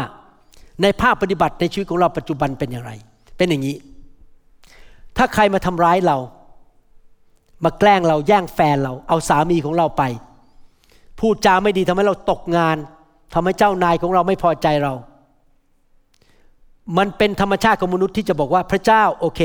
[0.81, 2.91] ในภาคปฏิบัติในชีวิตของเราปัจจุบันเป็นอย่างไร
[3.37, 3.75] เป็นอย่างนี้
[5.17, 6.17] ถ้าใครมาทำร้ายเรา
[7.63, 10.03] มาแกล้งเราแย่งแฟนเรา เอาสามีของเราไป
[11.19, 12.77] พูดจาไม่ดีทำให้เราตกงาน
[13.33, 14.93] ทำให้เจ้านายของเราไม่พอใจเรา
[16.97, 19.41] มันเป็นธรรมชาติของมนุษย์ที่จะบอกว่าพระเจ้าโอเค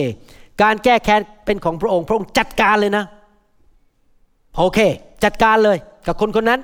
[0.63, 3.05] การแก้แค้นเป็นของพระองค์พระองค์จัดการเลยนะ
[4.57, 4.79] โอเค
[5.25, 6.61] จัดการเลยกับคนคนนั้น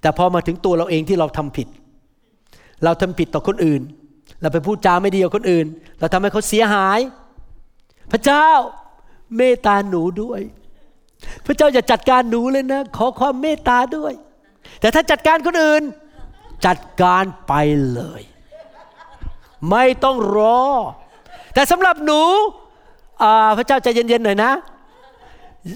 [0.00, 1.68] แต่พอมาถึงตัวเราเองที่เราทำผิด
[2.84, 3.82] เราทำผิดต่อคนอื่น
[4.40, 5.66] เราไปพูดจาไม่ดีกับคนอื่น
[5.98, 7.00] เราทำให้เขาเสียหาย
[8.12, 8.48] พระเจ้า
[9.36, 10.40] เมตตาหนูด้วย
[11.46, 14.12] พระเจ้าอย่าจัดการหนูเลยนะ ขอความเมตตาด้วย
[14.80, 15.82] แต่ถ้าจัดการคนอื่น
[16.66, 17.52] จัดการไป
[17.92, 18.22] เลย
[19.70, 20.60] ไม่ต้องรอ
[21.54, 22.20] แต่สำหรับหนู
[23.58, 24.52] พระเจ้าใจเย็นๆหน่อยนะ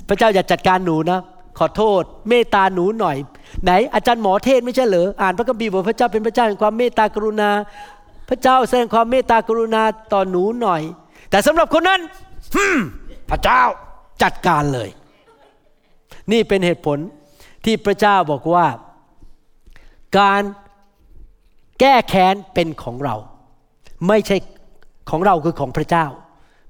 [0.08, 1.20] พระเจ้าอย่าจัดการหนูนะ
[1.58, 3.16] ขอโทษ เมตตาหนูหน่อย
[3.64, 7.50] ไหน อาจารย์หมอเทศไม่ใช่เหรออ่านพระคัมภีร์บอกพระเจ้าเป็นพระเจ้าแห่งความเมตตากรุณา
[8.28, 10.82] พระเจ้าแสดงความเมตตากรุณาต่อหนูหน่อย
[11.30, 12.00] แต่สำหรับคนนั้น
[13.30, 13.62] พระเจ้า
[14.22, 14.88] จัดการเลย
[16.32, 16.98] นี่เป็นเหตุผล
[17.64, 18.66] ที่พระเจ้าบอกว่า
[20.18, 20.42] การ
[21.80, 23.16] แก้แค้นเป็นของเรา
[24.08, 24.36] ไม่ใช่
[25.10, 26.06] ของเราคือของพระเจ้า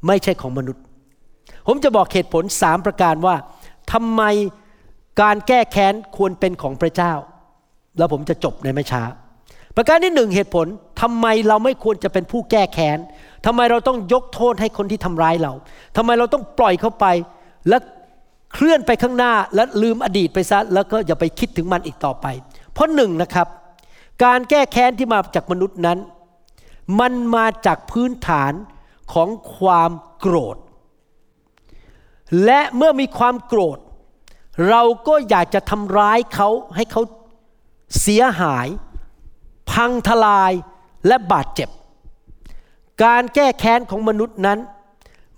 [0.06, 0.82] ไม่ใช่ของมนุษย์
[1.66, 3.36] ผมจะบอกเหตุผลสามประการว่า
[3.92, 4.22] ทำไม
[5.22, 7.12] การแก้แค้นควรเป็นของพระเจ้า
[7.98, 9.02] แล้วผมจะจบในไม่ช้า
[9.76, 10.66] ประการที่หนึ่งเหตุผล
[11.00, 12.98] ทำไมเราไม่ควรจะเป็นผู้แก้แค้น
[13.46, 15.52] ทำไมเราต้องยกโทษให้คนที่ทำร้ายเรา
[15.96, 17.06] ทำไมเราต้องปล่อยเขาไป
[17.68, 17.76] และ
[18.52, 22.26] เคลื่อนไปข้างหน้าและลืมอดีตไปซะแล้วก็อย่าไปคิดถึงมันอีกต่อไป
[22.72, 23.46] เพราะหนึ่งนะครับ
[24.24, 25.98] การแก้แค้นที่มาจากมนุษย์นั้น
[27.00, 28.52] มันมาจากพื้นฐาน
[29.12, 29.90] ของความ
[30.20, 30.56] โกรธ
[32.44, 33.78] และเมื่อมีความโกรธ
[34.68, 37.02] เราก็อยากจะทำร้ายเขาให้เขา
[38.00, 38.68] เสียหาย
[39.70, 40.52] พังทลาย
[41.06, 41.68] และบาดเจ็บ
[43.04, 44.58] การแก้แค้นของมนุษย์นั้น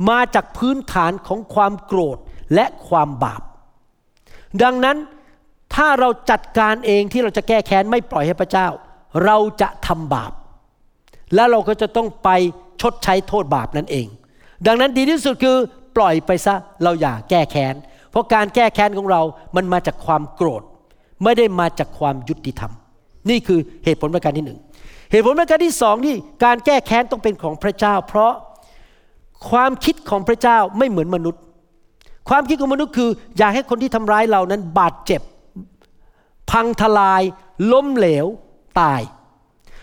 [0.09, 2.19] มาจากพื้นฐานของความโกรธ
[2.55, 3.42] และความบาป
[4.62, 4.96] ดังนั้น
[5.74, 8.68] ถ้าเราจัดการเองที่เราจะแก้แค้นไม่ปล่อยให้พระเจ้า
[9.24, 10.32] เราจะทำบาป
[11.34, 12.28] และเราก็จะต้องไป
[12.80, 14.07] ชดใช้โทษบาปนั่นเอง
[14.66, 15.57] ดังนั้นดีที่สุดคือ
[15.96, 17.74] ปล่อยไปซะเราอย่าแก้แค้น
[18.11, 19.22] เพราะการแก้แค้นของเรา
[19.57, 20.62] มันมาจากความโกรธ
[21.24, 22.72] ไม่ได้มาจากความยุติธรรม
[23.30, 24.59] นี่คือเหตุผลประการที่หนึ่ง
[25.11, 28.32] เหตุผลประการที่สองที่การแก้แค้นต้องเป็นของพระเจ้า เพราะ
[29.51, 31.42] ความคิดของพระเจ้าไม่เหมือนมนุษย์
[32.31, 35.22] ความคิดของมนุษย์คือ อยากให้คนที่ทำร้ายเรานั้นบาดเจ็บ
[36.51, 37.22] พังทลาย
[37.72, 38.26] ล้มเหลว
[38.81, 39.03] ตาย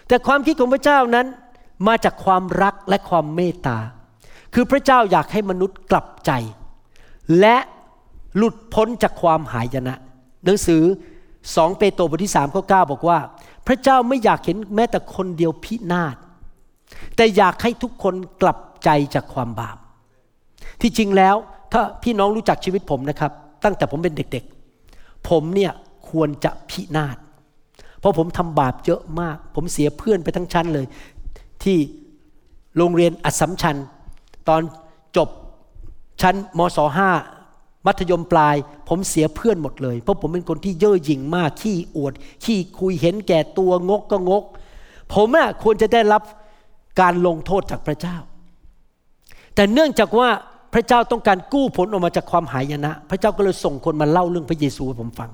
[0.08, 1.28] แต่ความคิดของพระเจ้านั้น
[1.88, 3.78] มาจากความรักและความเมตตา
[4.54, 6.32] คือพระเจ้าอยากให้มนุษย์กลับใจ
[7.40, 7.58] และ
[8.38, 9.96] หลุดพ้นจากความหายนะ
[10.46, 10.84] หนังสือ
[11.56, 13.20] สองเปโตรบทที่สามข้อเก้าบอกว่า
[13.68, 16.16] พระเจ้าไม่อยากเห็นแม้แต่คนเดียวพินาศ
[17.16, 19.78] แต่อยากให้ทุกคนกลับใจจากความบาป
[20.82, 21.36] ที่จริงแล้ว
[21.72, 23.32] ถ้าพี่น้องรู้จักชีวิตผมนะครับ
[23.64, 25.72] ตั้งแต่ผมเป็นเด็กๆ ผมเนี่ย
[26.10, 27.18] ควรจะพินาศ
[28.00, 30.86] เพราะผมทำบาปเยอะมาก ผมเสียเพื่อนไปทั้งชั้นเลย
[31.64, 31.78] ที่
[32.78, 33.76] โรงเรียนอัศมชัญ
[34.48, 34.62] ตอน
[35.18, 35.30] จบ
[36.22, 37.10] ชั้นมศห้า
[37.86, 38.56] มัธยมปลาย
[38.88, 42.14] ผมเสียเพื่อนหมดเลย เพราะผมเป็นคนที่เย่อหยิ่งมากขี้อวด
[42.44, 44.44] ขี้คุยเห็นแก่ตัวงกก็งก
[45.14, 46.24] ผมอะควรจะได้รับ
[47.02, 48.18] การลงโทษจากพระเจ้า
[49.56, 50.30] แต่เนื่องจากว่า
[50.78, 55.32] ระเจ้าต้องการกู้ผลออกมาจากความหายนะ พระเจ้าก็เลยส่งคนมาเล่าเรื่องพระเยซูให้ผมฟัง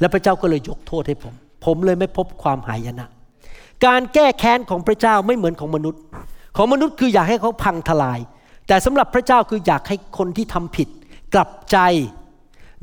[0.00, 1.34] แล้วพระเจ้าก็เลยยกโทษให้ผม
[1.64, 3.08] ผมเลยไม่พบความหายนะ
[3.86, 6.00] การแก้แค้นของพระเจ้าไม่เหมือนของมนุษย์
[6.56, 8.18] ของมนุษย์คืออยากให้เขาพังทลาย
[8.68, 10.88] แต่สำหรับพระเจ้าคืออยากให้คนที่ทำผิด
[11.34, 11.78] กลับใจ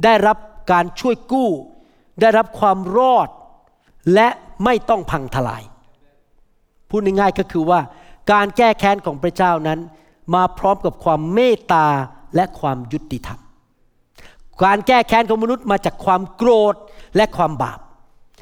[0.04, 0.38] ได้รับ
[0.72, 1.50] การช่วยกู้
[2.22, 3.30] ได้รับความรอด
[4.14, 4.28] และ
[4.64, 5.64] ไม่ต้องพังทลาย
[6.90, 7.80] พูดง่ายๆก็คือว่า
[8.32, 9.80] การแก้แค้นของพระเจ้านั้น
[10.34, 11.88] มาพร้อมกับความเมตตา
[12.36, 13.40] และความยุติธรรม
[14.64, 16.76] การแก้แค้นของมนุษย์มาจากความโกรธ
[17.16, 17.80] และความบาป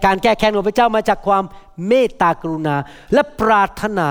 [0.06, 1.44] การแก้แค้นของพระเจ้ามาจากความ
[1.88, 2.76] เมตตากรุณา
[3.14, 4.10] และปรารถนา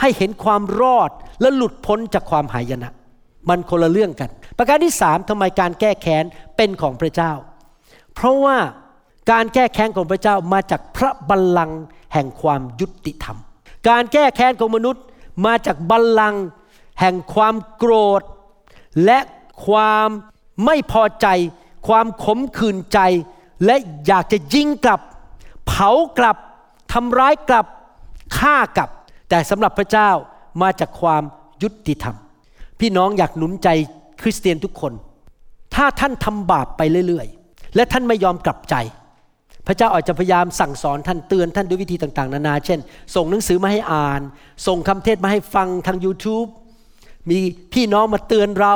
[0.00, 1.10] ให้เห็นความรอด
[1.40, 2.90] และหลุดพ้นจากความหายนะ
[3.48, 6.24] มันคนละเรื่องกัน ประการที่สามทำไมการแก้แค้น
[6.56, 7.32] เป็นของพระเจ้า
[8.14, 8.56] เพราะว่า
[9.30, 11.80] การแก้แค้นของพระเจ้ามาจากพระบัลลังก์
[12.12, 13.36] แห่งความยุติธรรม
[13.88, 15.04] การแก้แค้นของมนุษย์
[15.46, 16.42] มาจากบัลลังก์
[17.00, 18.22] แห่งความโกรธ
[19.04, 19.18] และ
[19.66, 20.08] ความ
[20.64, 21.26] ไม่พอใจ
[21.88, 22.98] ความขมขื่นใจ
[23.66, 23.76] และ
[24.06, 25.00] อยากจะยิงกลับ
[25.66, 26.36] เผากลับ
[26.92, 27.66] ทำร้ายกลับ
[28.38, 28.90] ฆ่ากลับ
[29.28, 30.10] แต่สำหรับพระเจ้า
[30.62, 31.22] มาจากความ
[31.62, 32.16] ยุติธรรม
[32.80, 33.68] พี่น้องอยากหนุนใจ
[34.22, 34.92] คริสเตียนทุกคน
[35.74, 38.74] ถ้าท่านทำบาปไปเรื่อยๆ และท่านไม่ยอมกลับใจ
[39.66, 42.80] พระเจ้าอาจจะพยายามสั่งสอนท่านเตือนท่านด้วยวิธีต่างๆ นานา เช่น
[43.14, 44.20] ส่งหนังสือมาให้อ่าน
[44.66, 46.48] ส่งคำเทศมาให้ฟังทาง YouTube
[47.28, 47.38] มี
[47.74, 48.74] พี่น้องมาเตือนเรา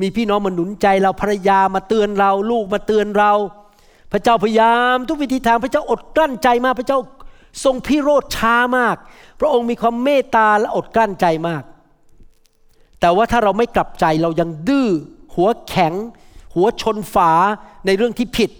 [0.00, 3.32] มีพี่น้องมาหนุนใจเราภรรยามาเตือนเรา ลูกมาเตือนเรา
[4.12, 6.98] พระเจ้าพยายามทุกวิธีทางพระเจ้าอดกลั้นใจมากพระเจ้า
[7.64, 8.96] ทรงพิโรธช้ามาก
[9.40, 11.62] พระองค์มีความเมตตาและอดกลั้นใจมาก
[13.00, 14.88] แต่ว่าถ้าเราไม่กลับใจเรายังดื้อ
[15.34, 15.94] หัวแข็ง
[16.54, 17.32] หัวชนฝา
[17.86, 18.50] ในเรื่องที่ผิด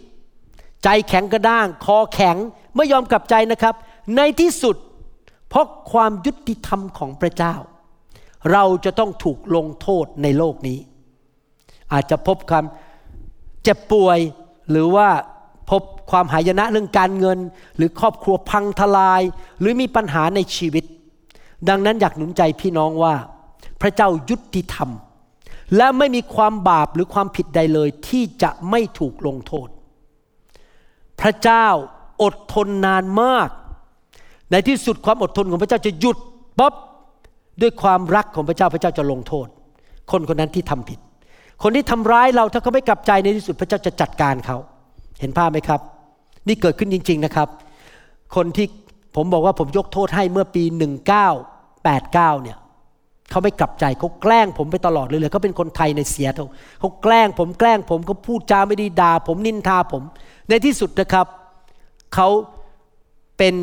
[0.85, 2.37] ใจแข็งกระด้าง คอแข็ง
[2.77, 3.75] ไม่ยอมกลับใจนะครับ
[4.17, 4.77] ในที่สุด
[5.49, 7.55] เพราะความยุติธรรมของพระเจ้า
[8.53, 10.79] เราจะต้องถูกลงโทษในโลกนี้
[11.93, 12.65] อาจจะพบความ
[13.63, 14.19] เจ็บป่วย
[14.71, 15.09] หรือว่า
[15.71, 17.39] พบความหายนะเรื่องการเงิน
[17.77, 19.23] หรือครอบครัวพังทลาย
[19.61, 20.85] หรือมีปัญหาในชีวิต
[21.69, 23.15] ดังนั้นอยากหนุนใจพี่น้องว่า
[23.81, 24.91] พระเจ้ายุติธรรม
[25.77, 29.69] และไม่มีความบาปหรือความผิดใดเลย ที่จะไม่ถูกลงโทษ
[31.21, 31.67] พระเจ้า
[32.23, 33.49] อดทนนานมาก
[34.51, 36.17] ในที่สุดความอดทนของพระเจ้าจะหยุด
[36.59, 36.75] ป๊บ
[37.61, 39.49] ด้วยความรักของพระเจ้าพระเจ้าจะลงโทษ
[40.11, 40.99] คนคนนั้นที่ทำผิด
[41.63, 44.57] คนที่ทำร้ายเราถ้าเขาไม่กลับใจในที่สุดพระเจ้าจะจัดการเขา
[45.21, 45.81] เห็นภาพไหมครับ
[46.49, 47.49] นี่เกิดขึ้นจริง ๆนะครับ
[48.37, 48.67] คนที่
[49.17, 50.63] ผมบอกว่าผมยกโทษให้เมื่อปี
[51.33, 52.59] 1989เนี่ย
[53.31, 56.41] เขาไม่กลับใจเขาแกล้งผมไปตลอดเลยเลยเขาเป็นคนไทยในเสียเท
[56.81, 60.03] เขาแกล้งผมแกล้งผมเขาพูดจาไม่ดีด่าผมนินทาผม
[60.49, 61.27] ในที่สุดนะครับ
[62.15, 62.29] เขา
[63.39, 63.55] เป็น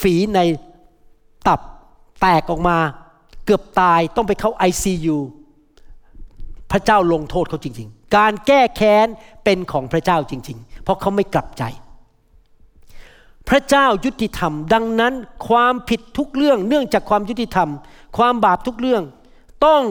[0.00, 0.40] ฝีใน
[1.46, 1.60] ตับ
[2.20, 2.76] แตกออกมา
[3.50, 5.18] กือบตายต้องไปเข้า ICU
[6.72, 9.06] พระเจ้าลงโทษเขาจริง ๆ การแก้แค้น
[9.44, 11.62] เป็นของพระเจ้าจริง ๆ เพราะเขาไม่กลับใจ
[13.48, 15.14] พระเจ้ายุติธรรม ดังนั้น
[15.48, 17.68] ความผิดทุกเรื่องเนื่องจากความยุติธรรม
[18.16, 19.02] ความบาปทุกเรื่อง
[19.66, 19.82] ต้อง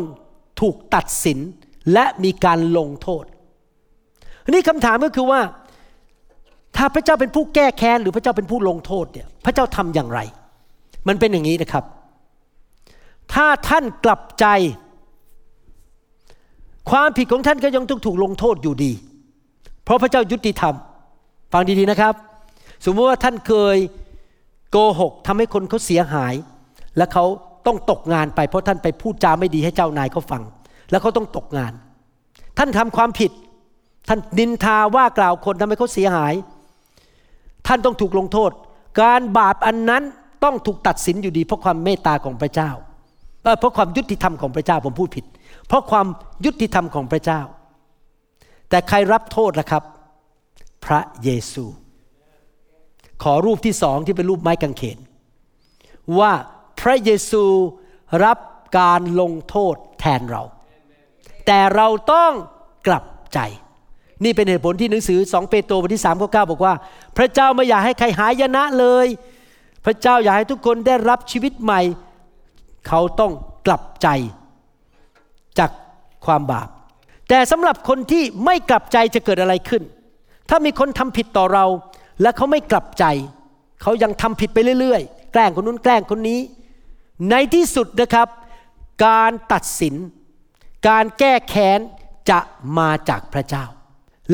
[0.61, 1.39] ถูกตัดสิน
[1.93, 3.23] และมีการลงโทษ
[4.49, 5.41] นนี้คำถามก็คือว่า
[6.75, 10.19] ถ้าพระเจ้าเป็นผู้แก้แค้นหรือพระเจ้าเป็นผู้ลงโทษเนี่ยพระเจ้าทำอย่างไร
[11.07, 11.83] มันเป็นอย่างนี้นะครับ
[13.33, 14.45] ถ้าท่านกลับใจ
[16.89, 18.91] ความผิดของท่านก็ยังต้องถูกลงโทษอยู่ดี
[19.83, 20.75] เพราะพระเจ้ายุติธรรม
[21.53, 22.13] ฟังดีๆนะครับ
[22.85, 23.77] สมมติว่าท่านเคย
[24.71, 26.33] โกหกทำให้คนเขาเสียหาย
[26.97, 27.25] และเขา
[27.67, 30.43] ต้องตกงานไปเพราะท่านไปพูดจาไม่ดีให้เจ้านายเขาฟัง
[30.89, 31.73] แล้วเขาต้องตกงาน
[32.57, 33.31] ท่านทำความผิด
[34.07, 36.33] ท่านนินทาว่ากล่าวคนทำให้เขาเสียหาย
[37.67, 38.51] ท่านต้องถูกลงโทษ
[39.01, 40.03] การบาปอันนั้น
[40.43, 42.69] ต้องถูกตัดสินอยู่ดีเพราะความเมตตาของพระเจ้า
[43.41, 45.25] เพราะความยุติธรรมของพระเจ้าผมพูดผิด
[45.67, 46.07] เพราะความ
[46.45, 47.41] ยุติธรรมของพระเจ้า
[48.69, 49.83] แต่ใครรับโทษล่ะครับ
[50.85, 51.65] พระเยซู
[53.23, 54.97] ขอรูปที่สองที่เป็นรูปไม้กางเขน
[56.19, 56.31] ว่า
[56.81, 57.43] พระเยซู
[58.25, 58.37] รับ
[58.79, 60.43] การลงโทษแทนเรา
[61.45, 62.31] แต่เราต้อง
[62.87, 63.39] กลับใจ
[64.23, 66.73] นี่เป็นเหตุผลที่หนังสือสองเปโตรบทที่สามข้อเก้าบอกว่า
[67.17, 69.07] พระเจ้าไม่อยากให้ใครหายนะเลย
[69.85, 71.81] พระเจ้าอยากให้ทุกคนได้รับชีวิตใหม่
[72.87, 73.31] เขาต้อง
[73.67, 74.07] กลับใจ
[75.59, 75.71] จาก
[76.25, 76.69] ความบาป
[77.29, 79.83] แต่สำหรับคนที่ไม่กลับใจจะเกิดอะไรขึ้น
[80.49, 81.65] ถ้ามีคนทำผิดต่อเรา
[82.21, 83.05] และเขาไม่กลับใจ
[83.81, 86.39] เขายังทำผิดไปเรื่อยๆ แกล้งคนนู้นแกล้งคนนี้
[87.29, 88.27] ในที่สุดนะครับ
[89.05, 89.95] การตัดสิน
[90.87, 91.79] การแก้แค้น
[92.29, 92.39] จะ
[92.77, 93.65] มาจากพระเจ้า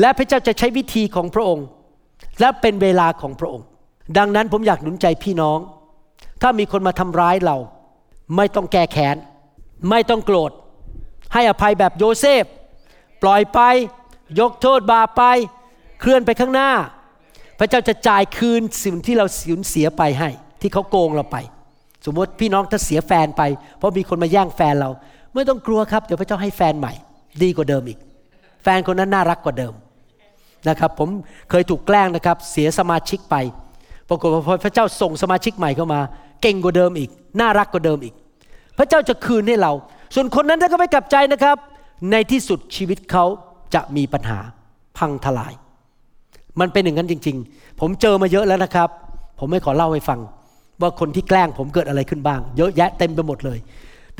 [0.00, 1.66] และพระเจ้าจะใช้วิธีของพระองค์
[2.40, 3.66] และเป็นเวลาของพระองค์
[4.18, 5.58] ดังนั้นผมอยากหนุนใจพี่น้อง
[6.42, 7.56] ถ้ามีคนมาทำร้ายเรา
[8.36, 9.16] ไม่ต้องแก้แค้น
[9.90, 10.50] ไม่ต้องโกรธ
[11.32, 12.44] ให้อภัยแบบโยเซฟ
[13.22, 13.60] ปล่อยไป
[14.40, 15.22] ยกโทษบาปไป
[16.00, 16.70] เคลื่อนไปข้างหน้า
[17.58, 21.36] พระเจ้าจะจ่ายคืนสิ่งที่เราสูญเสียไปให้ ที่เขาโกงเราไป
[22.04, 23.42] สมมติพี่น้องถ้าเสียแฟนไป
[23.78, 24.90] เพราะมีคนมาแย่งแฟนเรา
[25.34, 26.92] ไม่ต้องกลัวครับ เดี๋ยวพระเจ้าให้แฟนใหม่
[27.42, 27.98] ดีกว่าเดิมอีก
[28.62, 29.74] แฟนคนนั้นน่ารักกว่าเดิม
[30.68, 31.08] นะครับ ผม
[31.50, 33.36] เคยถูกแกล้งนะครับ เสียสมาชิกไป
[34.08, 36.00] ปรากฏว่าพระเจ้าส่งสมาชิกใหม่เข้ามา
[36.42, 37.10] เก่งกว่าเดิมอีก
[37.40, 38.14] น่ารักกว่าเดิมอีก
[38.78, 39.72] พระเจ้าจะคืนให้เรา
[40.14, 41.56] ส่วนคนนั้นถ้าเขาไม่กลับใจนะครับ
[42.10, 43.24] ในที่สุดชีวิตเขา
[43.74, 44.38] จะมีปัญหา
[44.98, 45.52] พังทลาย
[46.60, 48.88] มันเป็นอย่างนั้นจริง ๆ ผมเจอมาเยอะแล้วนะครับ
[49.38, 50.20] ผมไม่ขอเล่าให้ฟัง
[50.80, 53.58] ว่าคนที่แกล้งผมเกิดอะไรขึ้นบ้าง เยอะแยะเต็มไปหมดเลย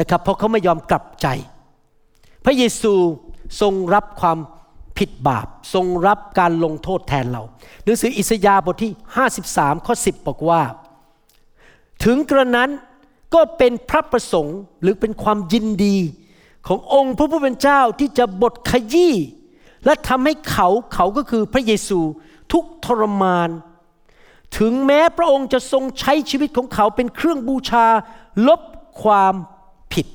[0.00, 1.26] นะครับ เพราะเขาไม่ยอมกลับใจ
[2.44, 2.94] พระเยซู
[3.60, 4.38] ทรงรับความ
[4.98, 7.42] ผิดบาปทรงรับการลงโทษแทนเรา
[7.84, 8.92] หนังสืออิสยาห์บทที่
[9.38, 10.60] 53 ข้อ 10 บอกว่า
[12.04, 12.70] ถึงกระนั้น
[13.34, 15.96] ก็เป็นพระประสงค์หรือเป็นความยินดี
[16.66, 19.14] ขององค์พระผู้เป็นเจ้าที่จะบทขยี้
[19.84, 22.00] และทำให้เขาเขาก็คือพระเยซู
[22.52, 23.50] ทุกทรมาน
[24.58, 27.86] ถึงแม้พระองค์จะทรงใช้ชีวิตของเขาเป็นเครื่องบูชา
[28.48, 28.60] ลบ
[29.02, 29.34] ความ
[29.92, 30.06] ผิด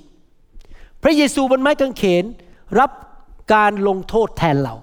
[1.03, 2.23] พระเยซูบนไม้กางเขน
[2.79, 2.91] รับ
[3.53, 4.75] การลงโทษแทนเรา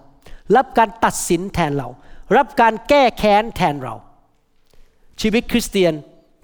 [0.57, 1.88] รับการตัดสินแทนเรา
[2.36, 3.94] รับการแก้แค้นแทนเรา
[5.20, 5.92] ชีวิตคริสเตียน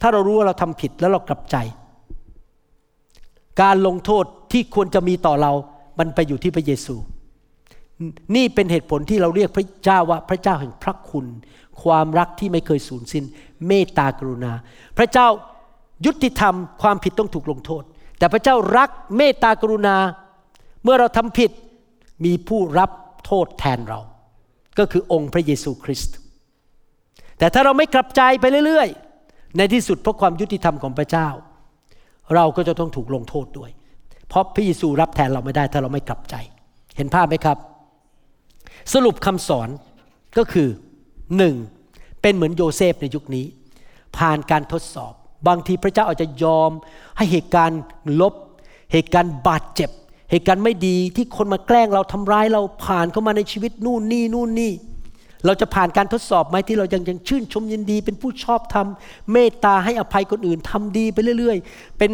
[0.06, 1.56] ถ้าเรารู้ว่าเราทำผิดแล้วเรากลับใจ
[3.62, 5.52] การลงโทษที่ควรจะมีต่อเรา
[5.98, 6.96] มันไปอยู่ที่พระเยซู
[8.36, 11.26] นี่เป็นเหตุผลที่เราเรียกพระเจ้าว่าพระเจ้าแห่งพระคุณ
[11.82, 13.24] ความรักที่ไม่เคยสูญสิ้น
[13.66, 14.52] เมตตากรุณา
[14.98, 15.26] พระเจ้า
[16.06, 17.82] ยุติธรรมความผิดต้องถูกลงโทษ
[18.18, 19.96] แต่พระเจ้ารักเมตตากรุณา
[20.82, 21.50] เมื่อเราทำผิด
[22.24, 22.90] มีผู้รับ
[23.26, 24.00] โทษแทนเรา
[24.78, 26.14] ก็คือองค์พระเยซูคริสต์
[27.38, 29.13] แต่ถ้าเราไม่กลับใจไปเรื่อยๆ
[29.56, 31.28] ในที่สุดเพราะความยุติธรรมของพระเจ้า
[32.34, 33.70] เราก็จะต้องถูกลงโทษด้วย
[34.28, 36.34] เพราะพระเยซูรับแทนเราไม่ได้ถ้าเราไม่กลับใจ
[36.96, 37.58] เห็นภาพไหมครับ
[38.92, 39.68] สรุปคำสอน
[40.38, 40.68] ก็คือ
[41.36, 41.54] หนึ่ง
[42.22, 43.44] เป็นเหมือนโยเซฟในยุคนี้
[44.16, 45.12] ผ่านการทดสอบ
[45.48, 46.70] บางทีพระเจ้าอาจจะยอม
[47.16, 47.80] ให้เหตุการณ์
[48.20, 48.34] ลบ
[48.92, 49.90] เหตุการณ์บาดเจ็บ
[50.30, 54.72] เหตุการณ์ไม่ดีที่คนมาแกล้งเราทำร้ายเราผ่านเข้ามาในชีวิตนู่นนี่นู่นนี่
[55.46, 62.12] เราจะผ่านการทดสอบไหมที่เรายังยังชื่นชมยินดี เป็นผู้ชอบทำเมตตาให้อภัยคนอื่นทำดีไปเรื่อย ๆ เป็น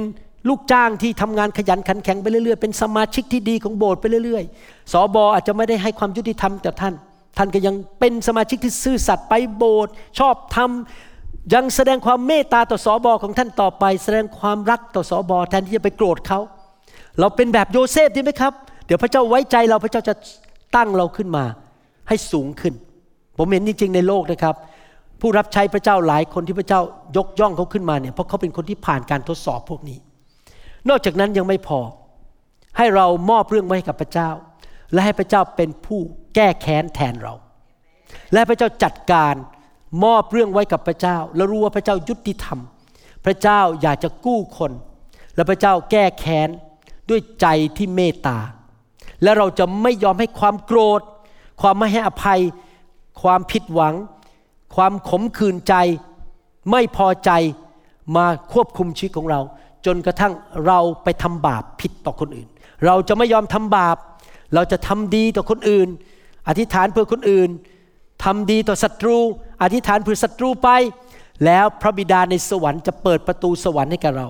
[0.49, 6.95] ลูกจ้างที่ทำงานขยันขันแข็งไปเรื่อยๆ เป็นสมาชิกที่ดีของโบสถ์ไปเรื่อยๆ สอบออาจจะไม่ได้ให้ความยุติธรรมกับท่าน
[7.37, 16.41] ท่านก็ยังเป็นสมาชิกที่ซื่อสัตย์ไปโบสถ์ชอบทำยังแสดงความเมตตาต่อสอบอของท่านต่อไป แสดงความรักต่อสอบอแทนที่จะไปโกรธเขา
[17.19, 18.53] เราเป็นแบบโยเซฟดีไหมครับ
[18.87, 20.15] เดี๋ยวพระเจ้าไว้ใจเราพระเจ้าจะ
[20.77, 21.45] ตั้งเราขึ้นมา
[22.09, 22.75] ให้สูงขึ้น
[23.43, 24.55] ผมเห็นจริงๆในโลกนะครับ
[25.21, 26.81] ผู้รับใช้พระเจ้าหลายคนที่พระเจ้า
[27.17, 29.99] ยกย่องเขาขึ้นมาเนี่ยเพราะเขาเป็นคนที่ผ่านการทดสอบพวกนี้
[30.89, 31.81] นอกจากนั้นยังไม่พอ
[32.79, 34.31] ให้เรามอบเรื่องไว้ให้กับพระเจ้า
[34.93, 36.01] และให้พระเจ้าเป็นผู้
[36.35, 37.35] แก้แค้นแทนเรา
[38.33, 39.35] และพระเจ้าจัดการ
[40.05, 42.59] มอบเรื่องไว้กับพระเจ้า แล้วรู้ว่าพระเจ้ายุติธรรม
[43.25, 44.73] พระเจ้าอยากจะกู้คน
[45.35, 46.49] และพระเจ้าแก้แค้น
[47.09, 48.39] ด้วยใจที่เมตตา
[49.23, 51.01] และเราจะไม่ยอมให้ความโกรธ
[51.61, 52.41] ความไม่ให้อภัย
[53.23, 53.95] ความผิดหวัง
[54.77, 55.75] ความขมขื่นใจ
[56.71, 57.31] ไม่พอใจ
[58.17, 59.41] มาควบคุมชีวิตของเรา
[59.87, 60.33] จนกระทั่ง
[60.67, 62.49] เราไปทำบาปผิดต่อคนอื่น
[62.87, 63.97] เราจะไม่ยอมทำบาป
[64.55, 65.89] เราจะทำดีต่อคนอื่น
[66.49, 67.51] อธิษฐานเพื่อคนอื่น
[68.25, 69.17] ทำดีต่อศัตรู
[69.63, 70.69] อธิษฐานเพื่อศัตรูไป
[71.45, 74.29] แล้วพระบิดาในสวรรค์จะเปิดประตูสวรรค์ให้กับเรา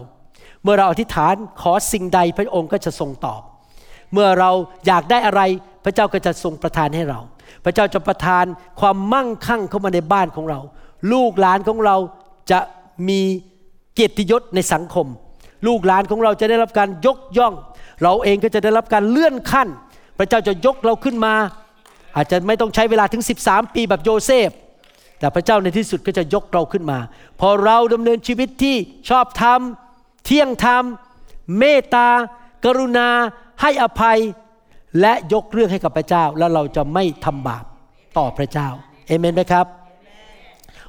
[0.62, 3.40] เมื่อเราอธิษฐานขอสิ่งใดพระองค์ก็จะทรงตอบ
[4.12, 4.50] เมื่อเรา
[4.86, 5.42] อยากได้อะไร
[5.84, 7.20] พระเจ้าก็จะทรงประทานให้เรา
[7.64, 8.44] พระเจ้าจะประทาน
[8.80, 10.60] ความมั่งคั่งเข้ามาในบ้านของเรา
[11.12, 11.96] ลูกหลานของเรา
[12.50, 12.60] จะ
[13.08, 13.20] มี
[13.94, 15.06] เกียรติยศในสังคม
[15.66, 17.54] ลูกหลานของเราจะได้รับการยกย่อง
[18.02, 19.68] เราเองก็จะได้รับการเลื่อนขั้น
[20.18, 21.34] พระเจ้าจะยกเราขึ้นมา
[22.16, 24.50] อาจจะไม่ต้องใช้เวลาถึง 13 ปีแบบโยเซฟ
[25.18, 26.98] แต่พระเจ้าในที่สุดก็จะยกเราขึ้นมา
[27.40, 28.76] พอเราดำเนินชีวิตที่
[29.08, 29.60] ชอบธรรม
[30.24, 30.84] เที่ยงธรรม
[31.58, 32.08] เมตตา
[32.64, 33.08] กรุณา
[33.62, 34.18] ให้อภัย
[35.00, 37.64] และยกเรื่องให้กับพระเจ้าแล้วเราจะไม่ทำบาป
[38.18, 38.68] ต่อพระเจ้า
[39.06, 39.66] เอเมนไหมครับ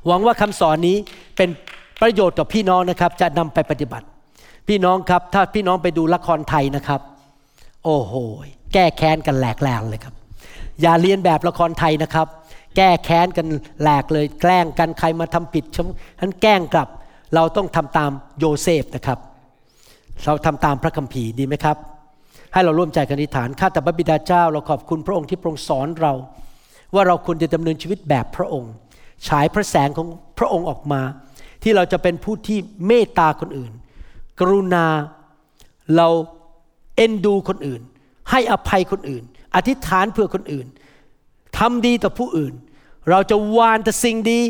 [0.08, 0.98] หวังว่าคำสอนนี้
[1.38, 1.50] เป็น
[2.02, 4.06] ประโยชน์ต่อพี่น้องนะครับ จะนำไปปฏิบัติ
[4.68, 7.02] พี่น้องครับถ้าพี่น้องไปดูละครไทยนะครับ
[7.86, 8.14] โอ้โห
[8.74, 10.16] แก้แค้นกันแหลกแหลงเลยครับ
[10.82, 12.28] อย่าเรียนแบบละครไทยนะครับ
[12.76, 13.48] แก้แค้นกัน
[13.82, 15.64] แหลกเลย แกล้งกันใครมาทำผิด
[16.20, 16.88] ฉันแกล้งกลับ
[17.36, 19.20] เราต้องทำตามโยเซฟนะครับ
[20.26, 21.78] เราทำตามพระคัมภีร์ดีไหมครับ
[22.54, 26.14] ให้เราร่วมใจกันอธิษฐานข้าแต่พระบิดาเจ้า เราขอบคุณพระองค์ที่ทรงสอนเรา
[26.94, 28.72] ว่าเราควรจะดำเนินชีวิตแบบพระองค์
[29.28, 30.08] ฉายพระแสงของ
[30.40, 31.02] พระองค์ออกมา
[31.64, 33.72] ที่เราจะเป็นผู้ที่เมตตาคนอื่น
[34.40, 34.86] กรุณา
[35.96, 36.08] เรา
[36.96, 37.82] เอ็นดูคนอื่น
[38.32, 39.24] ให้อภัยคนอื่น
[39.56, 40.68] อธิษฐานเพื่อคนอื่น
[41.58, 42.54] ทำดีต่อผู้อื่น
[43.10, 44.42] เราจะวานแต่สิ่งดี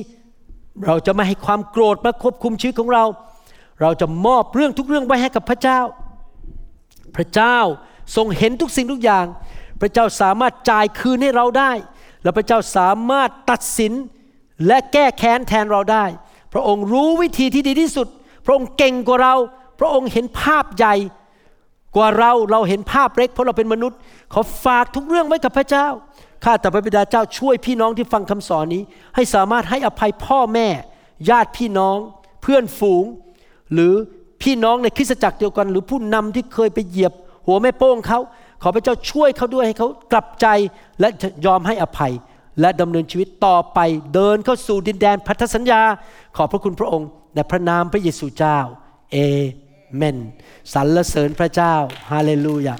[0.85, 3.05] เราจะไม่ให้ความโกรธมาควบคุมชีวิตของเรา
[3.81, 5.79] เราจะมอบเรื่องทุกเรื่องไว้ให้กับพระเจ้า
[7.15, 7.57] พระเจ้า
[8.15, 9.25] ทรงเห็นทุกสิ่งทุกอย่าง
[9.81, 11.71] พระเจ้าสามารถจ่ายคืนให้เราได้
[12.23, 13.93] และพระเจ้าสามารถตัดสิน
[14.67, 16.05] และแก้แค้นแทนเราได้
[16.53, 18.07] พระองค์รู้วิธีที่ดีที่สุด
[18.45, 19.35] พระองค์เก่งกว่าเรา
[19.79, 20.95] พระองค์เห็นภาพใหญ่
[21.95, 23.97] กว่าเราเราเห็นภาพเล็กเพราะเราเป็นมนุษย์
[24.33, 25.87] ขอฝากทุกเรื่องไว้กับพระเจ้า
[26.43, 28.83] ข้าแต่พระบิดาเจ้าช่วยพี่น้องที่ฟังคำสอนนี้
[29.15, 30.67] ให้สามารถให้อภัยพ่อแม่
[31.29, 31.97] ญาติพี่น้อง
[32.41, 33.03] เพื่อนฝูง
[33.73, 33.93] หรือ
[34.41, 37.13] พี่น้องในคริสตจักรเดียวกัน หรือผู้นำที่เคยไปเหยียบ
[37.47, 38.19] หัวแม่โป้งเขา
[38.61, 40.47] ขอพระเจ้าช่วยเขาด้วยให้เขากลับใจ
[40.99, 41.07] และ
[41.45, 42.13] ยอมให้อภัย
[42.61, 43.79] และดำเนินชีวิตต่อไป
[44.13, 45.81] เดินเข้าสู่ดินแดนพันธสัญญา
[46.35, 48.59] ขอบพระคุณพระองค์ในพระนามพระเยซูเจ้า
[49.11, 49.17] เอ
[49.95, 50.17] เมน
[50.73, 51.73] สรรเสริญพระเจ้า
[52.11, 52.75] ฮาเลลูยา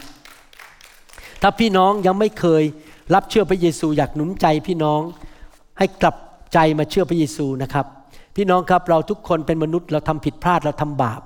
[1.41, 2.63] ถ้าพี่น้องยังไม่เคย
[3.13, 5.01] รับเชื่อพระเยซูอยากหนุนใจพี่น้อง
[5.77, 6.15] ให้กลับ
[6.53, 7.85] ใจมาเชื่อพระเยซูนะครับ
[8.35, 11.21] พี่น้องครับเราทุกคนเป็นมนุษย์เราทำผิดพลาดเราทำบาป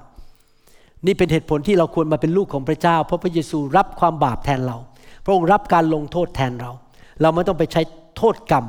[1.05, 4.77] นี่เป็นเหตุผลที่เราควรมาเป็นลูกของพระเจ้า เพราะพระเยซูรับความบาปแทนเรา
[5.23, 6.71] พระองค์รับการลงโทษแทนเรา
[7.21, 7.81] เราไม่ต้องไปใช้
[8.17, 8.65] โทษกรรม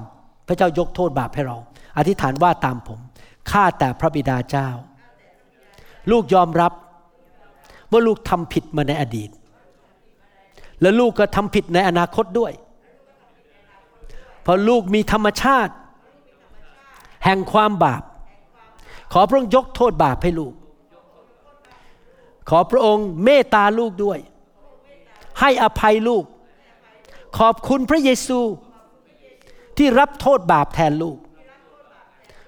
[0.48, 1.56] พระเจ้ายกโทษบาปให้เรา
[1.98, 2.98] อธิษฐานว่าตามผม
[3.50, 4.68] ข้าแต่พระบิดาเจ้า
[6.10, 6.72] ลูกยอมรับ
[7.90, 9.30] ว่าลูกทำผิดมาในอดีต
[10.80, 12.52] และลูกก็ทำผิดในอนาคตด้วย
[14.42, 15.74] เพราะลูกมีธรรมชาติ
[17.24, 18.02] แห่งความบาป
[19.12, 20.54] ขอพระองค์ยกโทษบาปให้ลูก
[22.48, 24.18] ขอพระองค์เมตตาลูกด้วย
[25.40, 26.24] ให้อภัยลูก
[27.38, 28.40] ขอบคุณพระเยซู
[29.76, 31.18] ที่รับโทษบาปแทนลูก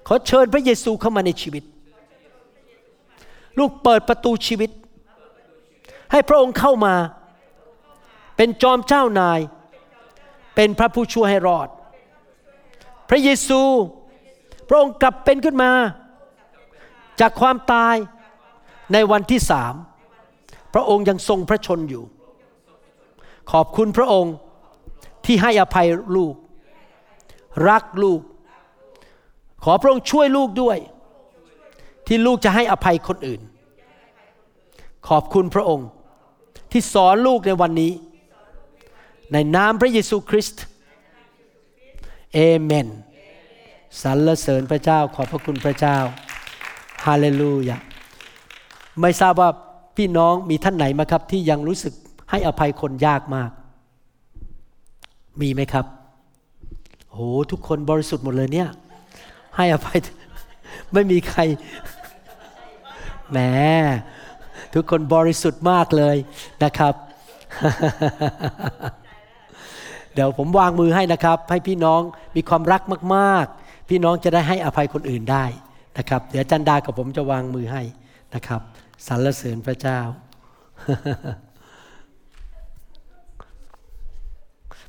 [0.07, 1.63] ขอเชิญพระเยซูเข้ามาในชีวิต
[3.59, 4.69] ลูกเปิดประตูชีวิต
[6.11, 6.95] ให้พระองค์เข้ามา
[8.37, 9.39] เป็นจอมเจ้านาย
[10.55, 11.67] เป็นพระผู้ช่วยให้รอด
[13.09, 13.61] พระเยซู
[14.69, 15.71] พระองค์กลับเป็นขึ้นมา
[17.19, 17.95] จากความตาย
[18.93, 19.73] ในวันที่สาม
[20.73, 22.03] พระองค์ยังทรงพระชนอยู่
[23.51, 24.33] ขอบคุณพระองค์
[25.25, 26.35] ที่ให้อภัยลูก
[27.69, 28.21] รักลูก
[29.63, 30.77] ขอพระองค์ช่วยลูกด้วย
[32.07, 33.41] ที่ลูกจะให้อภัยคนอื่น
[35.07, 35.87] ขอบคุณพระองค์
[36.71, 37.91] ที่สอนลูกในวันนี้
[39.31, 40.63] ในนามพระเยซูคริสต์
[42.33, 42.87] เอเมน
[44.01, 45.97] สรรเสริญพระเจ้าขอบพระคุณพระเจ้า
[47.05, 47.77] ฮาเลลูยา
[49.01, 49.49] ไม่ทราบว่า
[49.99, 51.93] พี่น้องมีท่านไหนไหมครับ ที่ยังรู้สึก
[52.29, 53.51] ให้อภัยคนยากมาก
[55.41, 55.85] มีไหมครับ
[57.11, 57.17] โห
[57.51, 58.69] ทุกคนบริสุทธิ์หมดเลยเนี่ย
[59.55, 59.97] ให้อภัย
[60.93, 61.41] ไม่มีใคร
[63.31, 63.37] แหม
[64.73, 66.15] ทุกคนบริสุทธิ์มากเลย
[66.63, 66.93] นะครับ
[70.13, 72.01] เดี๋ยวผมวางมือให้นะครับ ให้พี่น้อง
[72.35, 72.81] มีความรัก
[73.15, 75.45] มากๆ พี่น้องจะได้ให้อภัยคนอื่นได้
[75.97, 77.81] นะครับ เดี๋ยวจันดากับผมจะวางมือให้
[78.37, 78.63] นะครับ
[79.07, 79.99] สรรเสริญพระเจ้า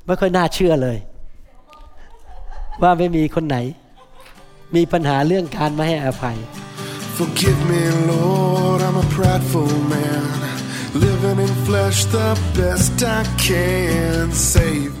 [0.05, 0.97] ไม่ค่อยน่าเชื่อเลย
[2.81, 3.57] ว่าไม่มีคนไหน
[4.75, 6.37] มีปัญหาเรื่องการไม่ให้อภัย
[7.17, 7.81] Forgive me,
[8.11, 10.23] Lord, I'm a prideful man.
[11.05, 14.31] Living in flesh the best I can.
[14.31, 15.00] Save.